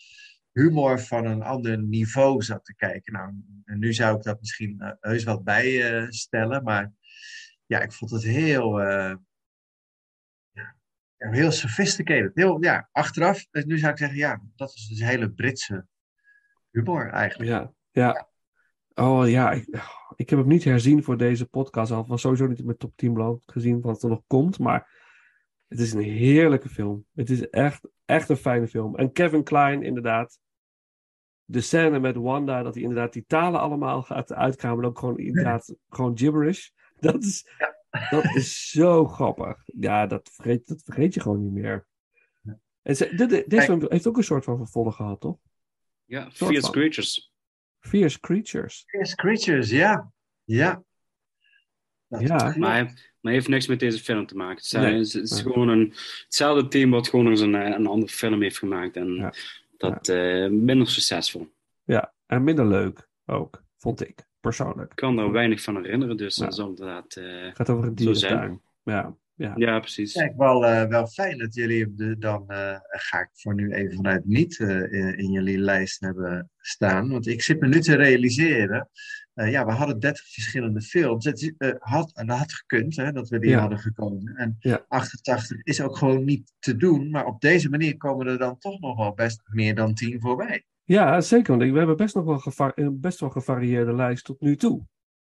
[0.51, 3.13] humor van een ander niveau zat te kijken.
[3.13, 3.33] Nou,
[3.79, 6.91] nu zou ik dat misschien eh, heus wat bijstellen, maar
[7.65, 9.15] ja, ik vond het heel, eh,
[10.51, 10.75] ja,
[11.17, 12.31] heel sophisticated.
[12.33, 15.85] Heel, ja, achteraf, dus nu zou ik zeggen, ja, dat is dus hele Britse
[16.71, 17.49] humor eigenlijk.
[17.49, 18.29] Ja, ja.
[18.93, 19.51] Oh ja,
[20.15, 21.91] ik, heb hem niet herzien voor deze podcast.
[21.91, 24.59] Al was sowieso niet in mijn top 10 beland gezien wat er nog komt.
[24.59, 25.00] Maar
[25.71, 27.05] het is een heerlijke film.
[27.13, 28.95] Het is echt, echt een fijne film.
[28.95, 30.39] En Kevin Klein, inderdaad.
[31.45, 34.85] De scène met Wanda, dat hij inderdaad die talen allemaal gaat uitkramen.
[34.85, 36.69] Ook gewoon inderdaad gewoon gibberish.
[36.99, 37.47] Dat is,
[38.09, 39.63] dat is zo grappig.
[39.65, 41.87] Ja, dat vergeet, dat vergeet je gewoon niet meer.
[42.81, 45.37] En ze, deze film heeft ook een soort van vervolg gehad, toch?
[46.05, 46.71] Ja, Fierce.
[46.71, 47.33] Creatures.
[47.79, 48.83] Fierce Creatures.
[48.87, 50.11] Fierce Creatures, ja.
[50.43, 50.83] Ja.
[52.19, 52.55] Ja.
[52.57, 54.55] Maar maar heeft niks met deze film te maken.
[54.55, 54.99] Het, zijn- Nee.
[54.99, 55.93] het is, gewoon een,
[56.23, 58.95] hetzelfde team wat gewoon nog eens een, een andere film heeft gemaakt.
[58.95, 59.33] En Ja.
[59.77, 61.47] dat eh, minder succesvol.
[61.83, 64.89] Ja, en minder leuk ook, vond ik, persoonlijk.
[64.89, 66.43] Ik kan er weinig van herinneren, dus Ja.
[66.43, 67.15] dat is inderdaad...
[67.15, 68.61] eh, Het gaat over een dierentuin.
[68.83, 69.53] Ja, ja.
[69.55, 70.13] ja, precies.
[70.13, 73.73] Kijk, wel, eh, wel fijn dat jullie hem de, dan, eh, ga ik voor nu
[73.73, 77.09] even vanuit niet eh, in jullie lijst hebben staan.
[77.09, 78.89] Want ik zit me nu te realiseren
[79.45, 81.25] eh, ja, we hadden 30 verschillende films.
[81.25, 83.59] Het eh, had, gekund hè, dat we die Ja.
[83.59, 84.35] hadden gekozen.
[84.35, 84.85] En Ja.
[84.87, 87.09] 88 is ook gewoon niet te doen.
[87.09, 90.65] Maar op deze manier komen er dan toch nog wel best meer dan 10 voorbij.
[90.83, 91.57] Ja, zeker.
[91.57, 94.85] Want we hebben best nog wel een best wel gevarieerde lijst tot nu toe.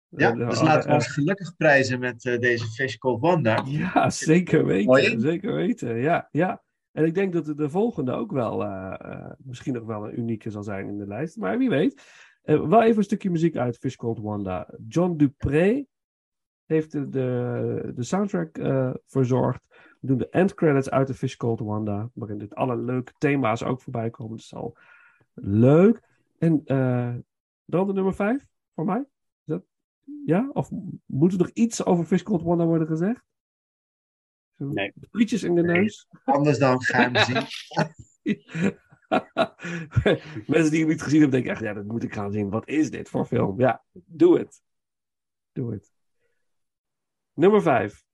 [0.08, 3.20] Ja, Eh, dus eh, laten we eh, ons gelukkig prijzen met eh, deze Fish Called
[3.20, 3.64] Wanda.
[3.66, 5.20] Ja, zeker weten.
[5.20, 5.96] Zeker weten.
[5.96, 6.62] Ja, ja.
[6.92, 10.18] En ik denk dat de, de volgende ook wel eh, eh, misschien nog wel een
[10.18, 11.36] unieke zal zijn in de lijst.
[11.36, 12.02] Maar wie weet.
[12.40, 14.74] Eh, wel even een stukje muziek uit Fish Called Wanda.
[14.88, 15.84] John Dupré
[16.64, 19.60] heeft de, de, de soundtrack eh, verzorgd.
[20.00, 22.10] We doen de end credits uit de Fish Called Wanda.
[22.14, 24.36] Waarin dit alle leuke thema's ook voorbij komen.
[24.36, 24.76] Dat is al
[25.34, 26.00] leuk.
[26.38, 27.14] En eh,
[27.64, 29.00] dan de nummer 5 voor mij.
[29.00, 29.06] Is
[29.44, 29.62] dat,
[30.26, 30.50] ja?
[30.52, 30.70] Of
[31.06, 33.22] moet er nog iets over Fish Called Wanda worden gezegd?
[34.56, 34.92] Zo, Nee.
[35.10, 35.80] Frietjes in de Nee.
[35.80, 36.08] neus.
[36.24, 38.78] Anders dan gaan we zien.
[40.46, 42.50] Mensen die het niet gezien hebben, denken echt, ja, dat moet ik gaan zien.
[42.50, 43.60] Wat is dit voor film?
[43.60, 44.62] Ja, doe het.
[45.52, 45.92] Doe het.
[47.32, 48.04] Nummer 5.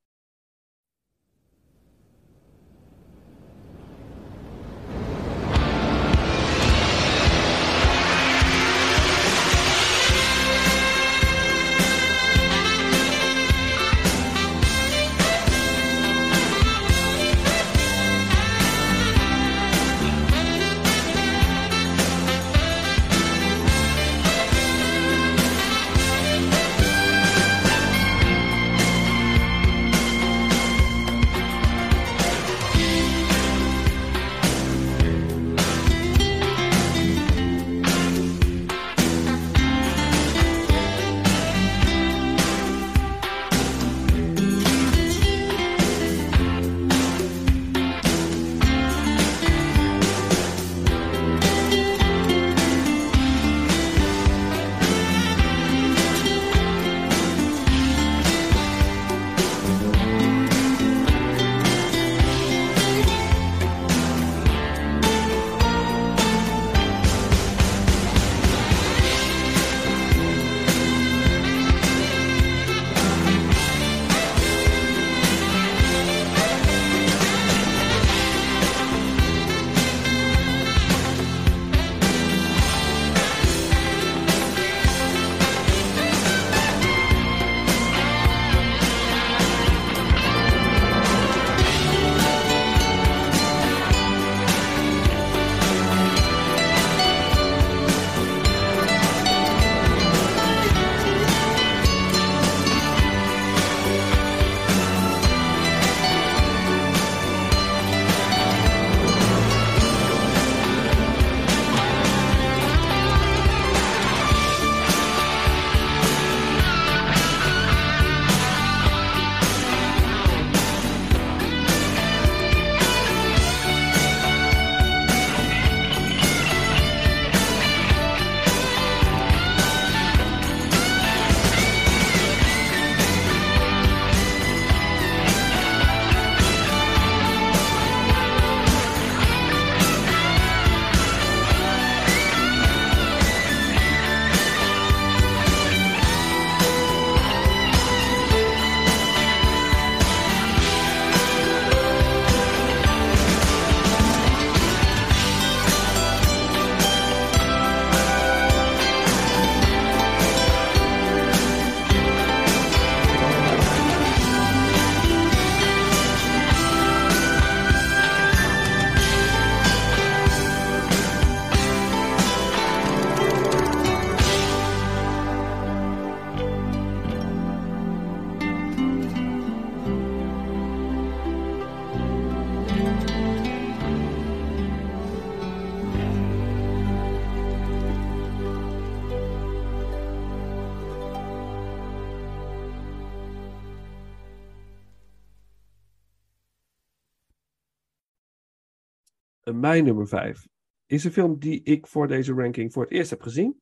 [199.77, 200.47] Mijn nummer 5
[200.87, 203.61] is een film die ik voor deze ranking voor het eerst heb gezien.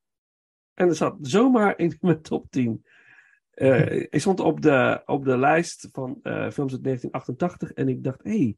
[0.75, 2.85] En er zat zomaar in mijn top 10.
[3.51, 8.05] Eh, ik stond op de, op de lijst van eh, films uit 1988 en ik
[8.05, 8.57] dacht, hé, hey,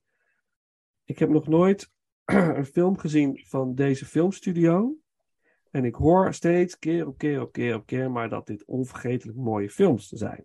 [1.04, 1.90] ik heb nog nooit
[2.24, 4.96] een film gezien van deze filmstudio.
[5.70, 9.38] En ik hoor steeds keer op keer op keer op keer maar dat dit onvergetelijk
[9.38, 10.44] mooie films zijn.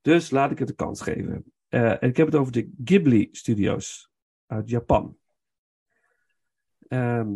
[0.00, 1.52] Dus laat ik het een kans geven.
[1.68, 4.10] Eh, en ik heb het over de Ghibli Studios
[4.46, 5.16] uit Japan.
[6.88, 7.34] Ehm,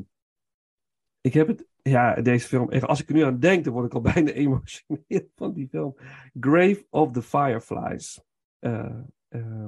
[1.20, 3.94] ik heb het ja, deze film, als ik er nu aan denk, dan word ik
[3.94, 5.96] al bijna emotioneel van die film.
[6.40, 8.22] Grave of the Fireflies.
[8.58, 9.66] Eh, eh,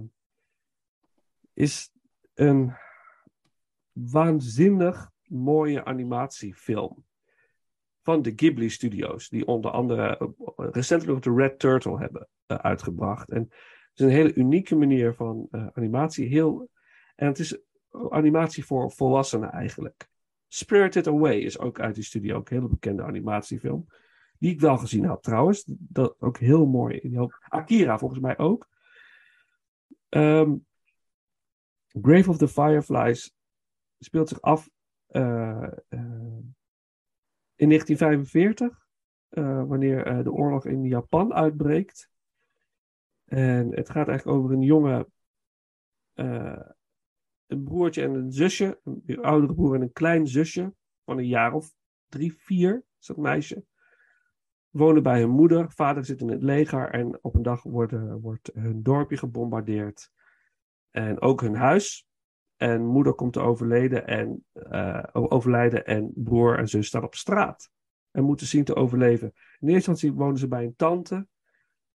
[1.53, 1.93] is
[2.35, 2.73] een
[3.93, 7.05] waanzinnig mooie animatiefilm.
[8.03, 12.57] Van de Ghibli Studios, die onder andere eh, recentelijk ook de Red Turtle hebben eh,
[12.57, 13.31] uitgebracht.
[13.31, 16.29] En het is een hele unieke manier van animatie.
[16.29, 16.71] Heel,
[17.17, 17.59] en het is
[18.11, 20.09] animatie voor volwassenen eigenlijk.
[20.49, 23.87] Spirited Away is ook uit die studio, ook een hele bekende animatiefilm.
[24.39, 25.65] Die ik wel gezien had trouwens.
[25.67, 27.29] Dat ook heel mooi.
[27.49, 28.69] Akira volgens mij ook.
[30.09, 30.55] Ehm,
[32.03, 33.35] Grave of the Fireflies
[33.99, 34.71] speelt zich af
[35.07, 36.39] eh, eh,
[37.55, 38.87] in 1945,
[39.29, 42.13] eh, wanneer de oorlog in Japan uitbreekt.
[43.25, 45.09] En het gaat eigenlijk over een jonge,
[46.13, 46.69] eh,
[47.47, 51.53] een broertje en een zusje, een oudere broer en een klein zusje van een jaar
[51.53, 51.73] of
[52.09, 53.65] drie, vier, is dat meisje.
[54.71, 58.51] Wonen bij hun moeder, vader zit in het leger en op een dag worden, wordt
[58.55, 60.11] hun dorpje gebombardeerd.
[60.91, 62.07] En ook hun huis.
[62.57, 67.71] En moeder komt te overleden en, eh, overlijden en broer en zus staan op straat.
[68.11, 69.27] En moeten zien te overleven.
[69.27, 71.27] In eerste instantie wonen ze bij een tante.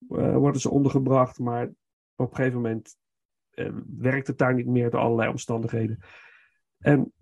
[0.10, 1.68] eh, worden ze ondergebracht, maar
[2.16, 2.98] op een gegeven moment
[3.98, 6.00] werkt het daar niet meer door allerlei omstandigheden.
[6.78, 7.14] En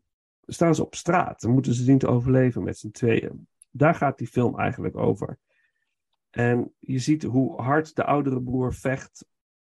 [0.46, 3.48] staan ze op straat en moeten ze zien te overleven met z'n tweeën.
[3.72, 5.38] Daar gaat die film eigenlijk over.
[6.30, 9.26] En je ziet hoe hard de oudere broer vecht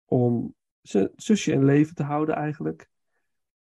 [0.05, 2.89] om zijn zusje in leven te houden eigenlijk.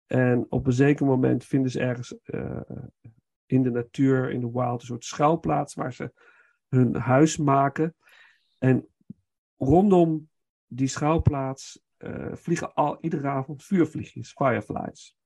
[0.07, 2.61] En op een zeker moment vinden ze ergens eh,
[3.47, 6.13] in de natuur, in de wild, een soort schuilplaats waar ze
[6.69, 7.95] hun huis maken.
[8.59, 8.89] En
[9.57, 10.29] rondom
[10.67, 15.17] die schuilplaats eh, vliegen al, iedere avond vuurvliegjes, fireflies.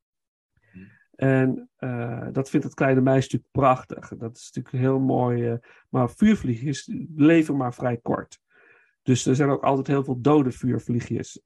[1.15, 4.09] En eh, dat vindt het kleine meisje natuurlijk prachtig.
[4.19, 5.51] Dat is natuurlijk heel mooi.
[5.51, 5.59] eh,
[5.89, 8.41] maar vuurvliegjes leven maar vrij kort.
[9.03, 11.41] Dus er zijn ook altijd heel veel dode vuurvliegjes.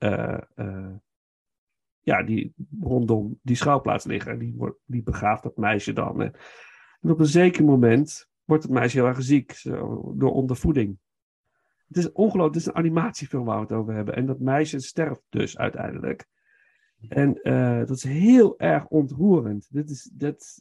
[2.00, 4.32] ja, die rondom die schuilplaats liggen.
[4.32, 6.22] En die, die begraaft dat meisje dan.
[6.22, 6.34] En,
[7.00, 10.98] en op een zeker moment wordt het meisje heel erg ziek zo, door ondervoeding.
[11.88, 14.14] Het is ongelooflijk, het is een animatiefilm waar we het over hebben.
[14.14, 16.26] En dat meisje sterft dus uiteindelijk.
[17.08, 19.68] En eh, dat is heel erg ontroerend.
[19.70, 20.60] Dit is, dat,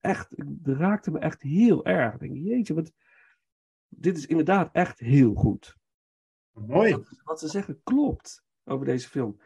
[0.00, 2.14] echt, het raakte me echt heel erg.
[2.14, 2.92] Ik denk, jeetje, wat,
[3.88, 5.76] dit is inderdaad echt heel goed.
[6.52, 6.92] Mooi.
[6.92, 9.40] Wat, wat ze zeggen klopt over deze film.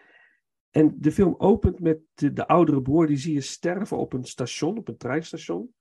[0.71, 4.25] En de film opent met de, de oudere broer, die zie je sterven op een
[4.25, 5.75] station, op een treinstation.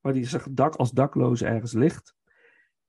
[0.00, 2.14] Waar die zeg, dak als dakloze ergens ligt.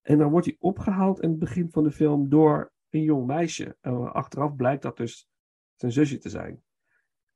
[0.06, 3.78] En dan wordt hij opgehaald in het begin van de film door een jong meisje.
[3.82, 5.30] En achteraf blijkt dat dus
[5.76, 6.64] zijn zusje te zijn.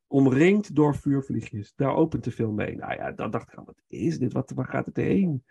[0.08, 1.74] Omringd door vuurvliegjes.
[1.76, 2.76] Daar opent de film mee.
[2.76, 4.34] Nou ja, dan dacht ik, wat is dit?
[4.34, 5.44] Wat, waar gaat het heen?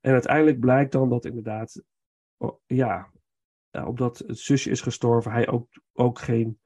[0.00, 1.82] En uiteindelijk blijkt dan dat inderdaad,
[2.66, 3.10] ja,
[3.70, 6.60] ja, omdat het zusje is gestorven, hij ook, ook geen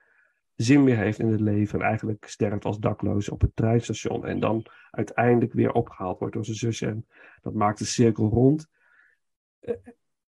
[0.55, 1.81] zin meer heeft in het leven.
[1.81, 4.27] En eigenlijk sterft als dakloos op het treinstation.
[4.27, 6.86] En dan uiteindelijk weer opgehaald wordt door zijn zusje.
[6.86, 7.07] En
[7.40, 8.74] dat maakt de cirkel rond.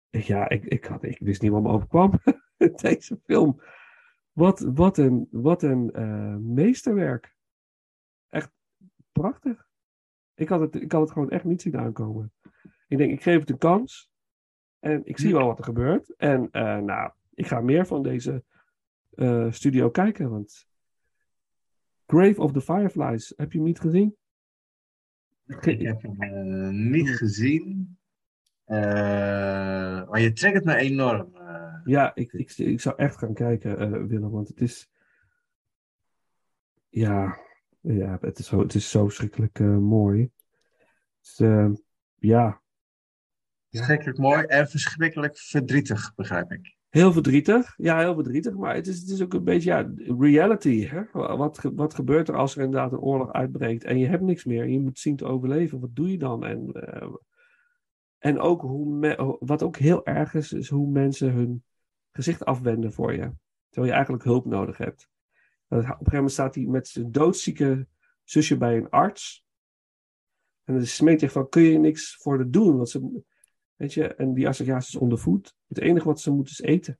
[0.09, 2.11] Ja, ik, ik, had, ik wist niet wat me overkwam.
[2.81, 3.61] Deze film.
[4.31, 7.35] Wat, wat een, wat een eh, meesterwerk.
[8.29, 8.51] Echt
[9.11, 9.67] prachtig.
[10.33, 12.33] Ik had, het, ik had het gewoon echt niet zien aankomen.
[12.87, 14.09] Ik denk, ik geef het een kans.
[14.79, 16.15] En ik zie wel wat er gebeurt.
[16.15, 18.43] En eh, nou, ik ga meer van deze
[19.09, 20.29] eh, studio kijken.
[20.29, 20.67] Want
[22.05, 24.15] Grave of the Fireflies, heb je hem niet gezien?
[25.45, 27.96] Ik heb hem eh, niet gezien.
[28.67, 31.35] Eh, maar je trekt het me enorm.
[31.35, 31.73] eh.
[31.83, 34.29] Ja, ik, ik, ik zou echt gaan kijken, eh, Willem.
[34.29, 34.89] Want het is.
[36.89, 37.37] Ja,
[37.81, 40.29] ja het, is zo, het is zo verschrikkelijk eh, mooi.
[41.21, 41.37] Dus,
[42.15, 42.61] ja,
[43.69, 46.75] Verschrikkelijk mooi en verschrikkelijk verdrietig, begrijp ik.
[46.89, 47.73] Heel verdrietig.
[47.77, 48.53] Ja, heel verdrietig.
[48.53, 50.87] Maar het is, het is ook een beetje ja, reality.
[50.87, 51.01] Hè?
[51.11, 54.61] Wat, wat gebeurt er als er inderdaad een oorlog uitbreekt en je hebt niks meer
[54.61, 55.79] en je moet zien te overleven?
[55.79, 56.45] Wat doe je dan?
[56.45, 56.71] En,
[58.27, 61.63] en ook hoe wat ook heel erg is, is hoe mensen hun
[62.11, 63.31] gezicht afwenden voor je.
[63.67, 65.09] Terwijl je eigenlijk hulp nodig hebt.
[65.67, 67.87] Op een gegeven moment staat hij met zijn doodzieke
[68.23, 69.45] zusje bij een arts.
[70.63, 72.75] En dan smeekt hij van, kun je niks voor haar doen?
[72.75, 73.23] Want ze,
[73.75, 75.55] Weet je, en die arts ja, ze is ondervoed.
[75.67, 76.99] Het enige wat ze moet is eten.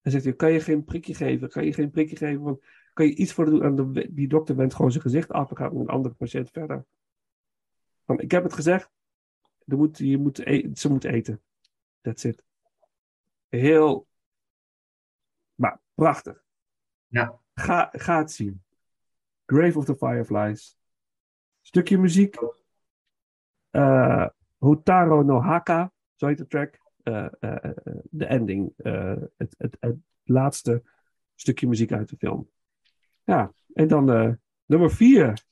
[0.00, 1.48] En zegt hij, kan je geen prikje geven?
[1.48, 2.42] Kan je geen prikje geven?
[2.42, 3.62] Want kan je iets voor haar doen?
[3.62, 6.50] En de- die dokter wendt gewoon zijn gezicht af en gaat met een andere patiënt
[6.50, 6.84] verder.
[8.04, 8.90] Van, ik heb het gezegd.
[9.64, 11.42] Moet, je moet e- ze moet eten.
[12.00, 12.44] That's it.
[13.48, 14.08] Heel,
[15.54, 16.44] maar prachtig.
[17.06, 17.40] Ja.
[17.54, 18.64] Ga, ga het zien.
[19.46, 20.78] Grave of the Fireflies.
[21.60, 22.36] Stukje muziek.
[23.70, 24.26] Eh,
[24.58, 26.82] Hutaro no Haka, zo heet de track.
[27.02, 27.70] Eh, eh,
[28.10, 28.72] de ending.
[29.36, 30.82] het, het, het laatste
[31.34, 32.50] stukje muziek uit de film.
[33.24, 35.44] Ja, en dan nummer vier.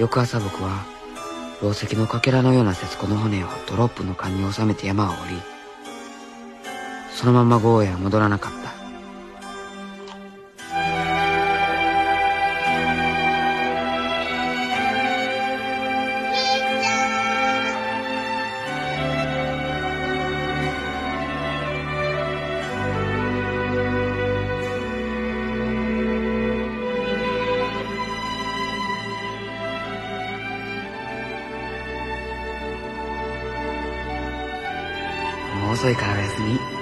[0.00, 0.86] 翌朝僕は
[1.56, 5.42] 宝石のかけらのような節子の骨をドロップの缶に収めて山を降り
[7.14, 8.69] そのまま郷へは戻らなかった。
[35.54, 36.79] もう遅いからおやすみ。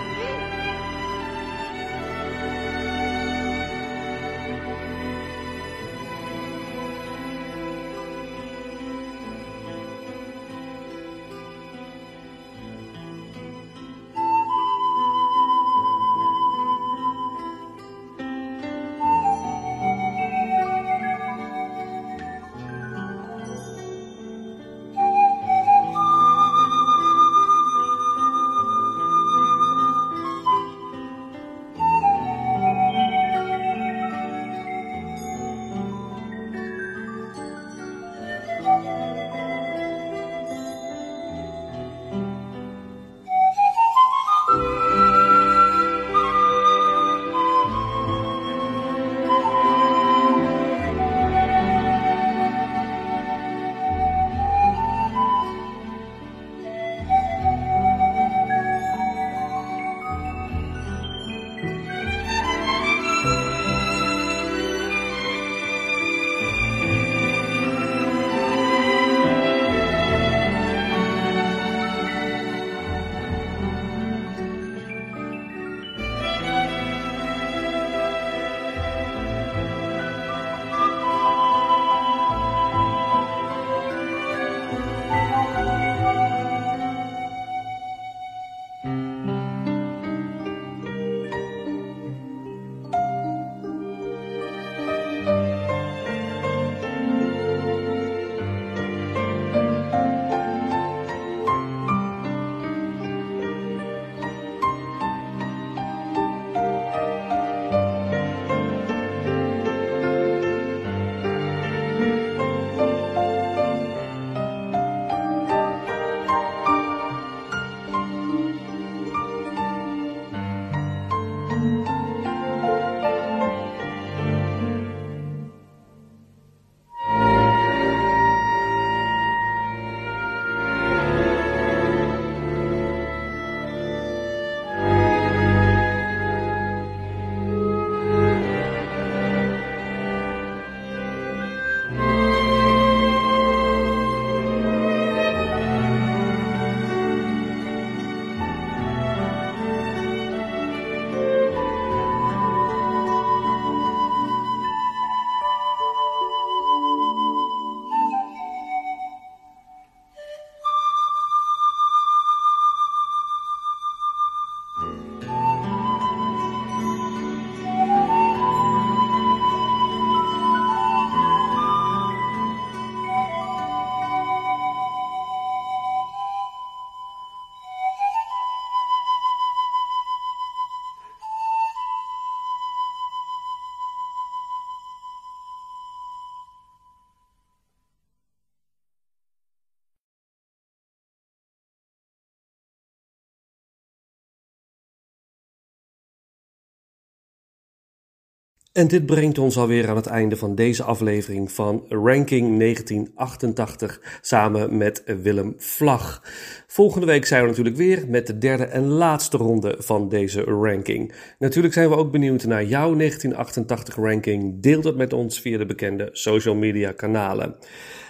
[198.78, 204.76] En dit brengt ons alweer aan het einde van deze aflevering van Ranking 1988 samen
[204.76, 206.22] met Willem Vlag.
[206.66, 211.12] Volgende week zijn we natuurlijk weer met de derde en laatste ronde van deze ranking.
[211.38, 214.62] Natuurlijk zijn we ook benieuwd naar jouw 1988 ranking.
[214.62, 217.56] Deel dat met ons via de bekende social media kanalen.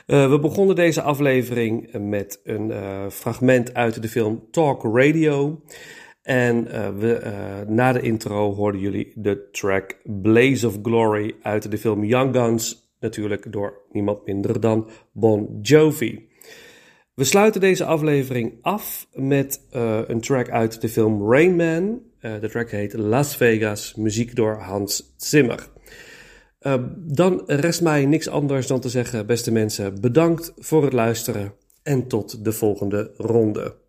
[0.06, 5.60] Uh, we begonnen deze aflevering met een uh, fragment uit de film Talk Radio.
[6.28, 11.70] En uh, we, uh, na de intro hoorden jullie de track Blaze of Glory uit
[11.70, 12.92] de film Young Guns.
[13.00, 16.28] Natuurlijk door niemand minder dan Bon Jovi.
[17.14, 22.00] We sluiten deze aflevering af met uh, een track uit de film Rain Man.
[22.20, 25.68] de track heet Las Vegas, muziek door Hans Zimmer.
[26.96, 31.52] dan rest mij niks anders dan te zeggen, beste mensen, bedankt voor het luisteren
[31.82, 33.86] en tot de volgende ronde.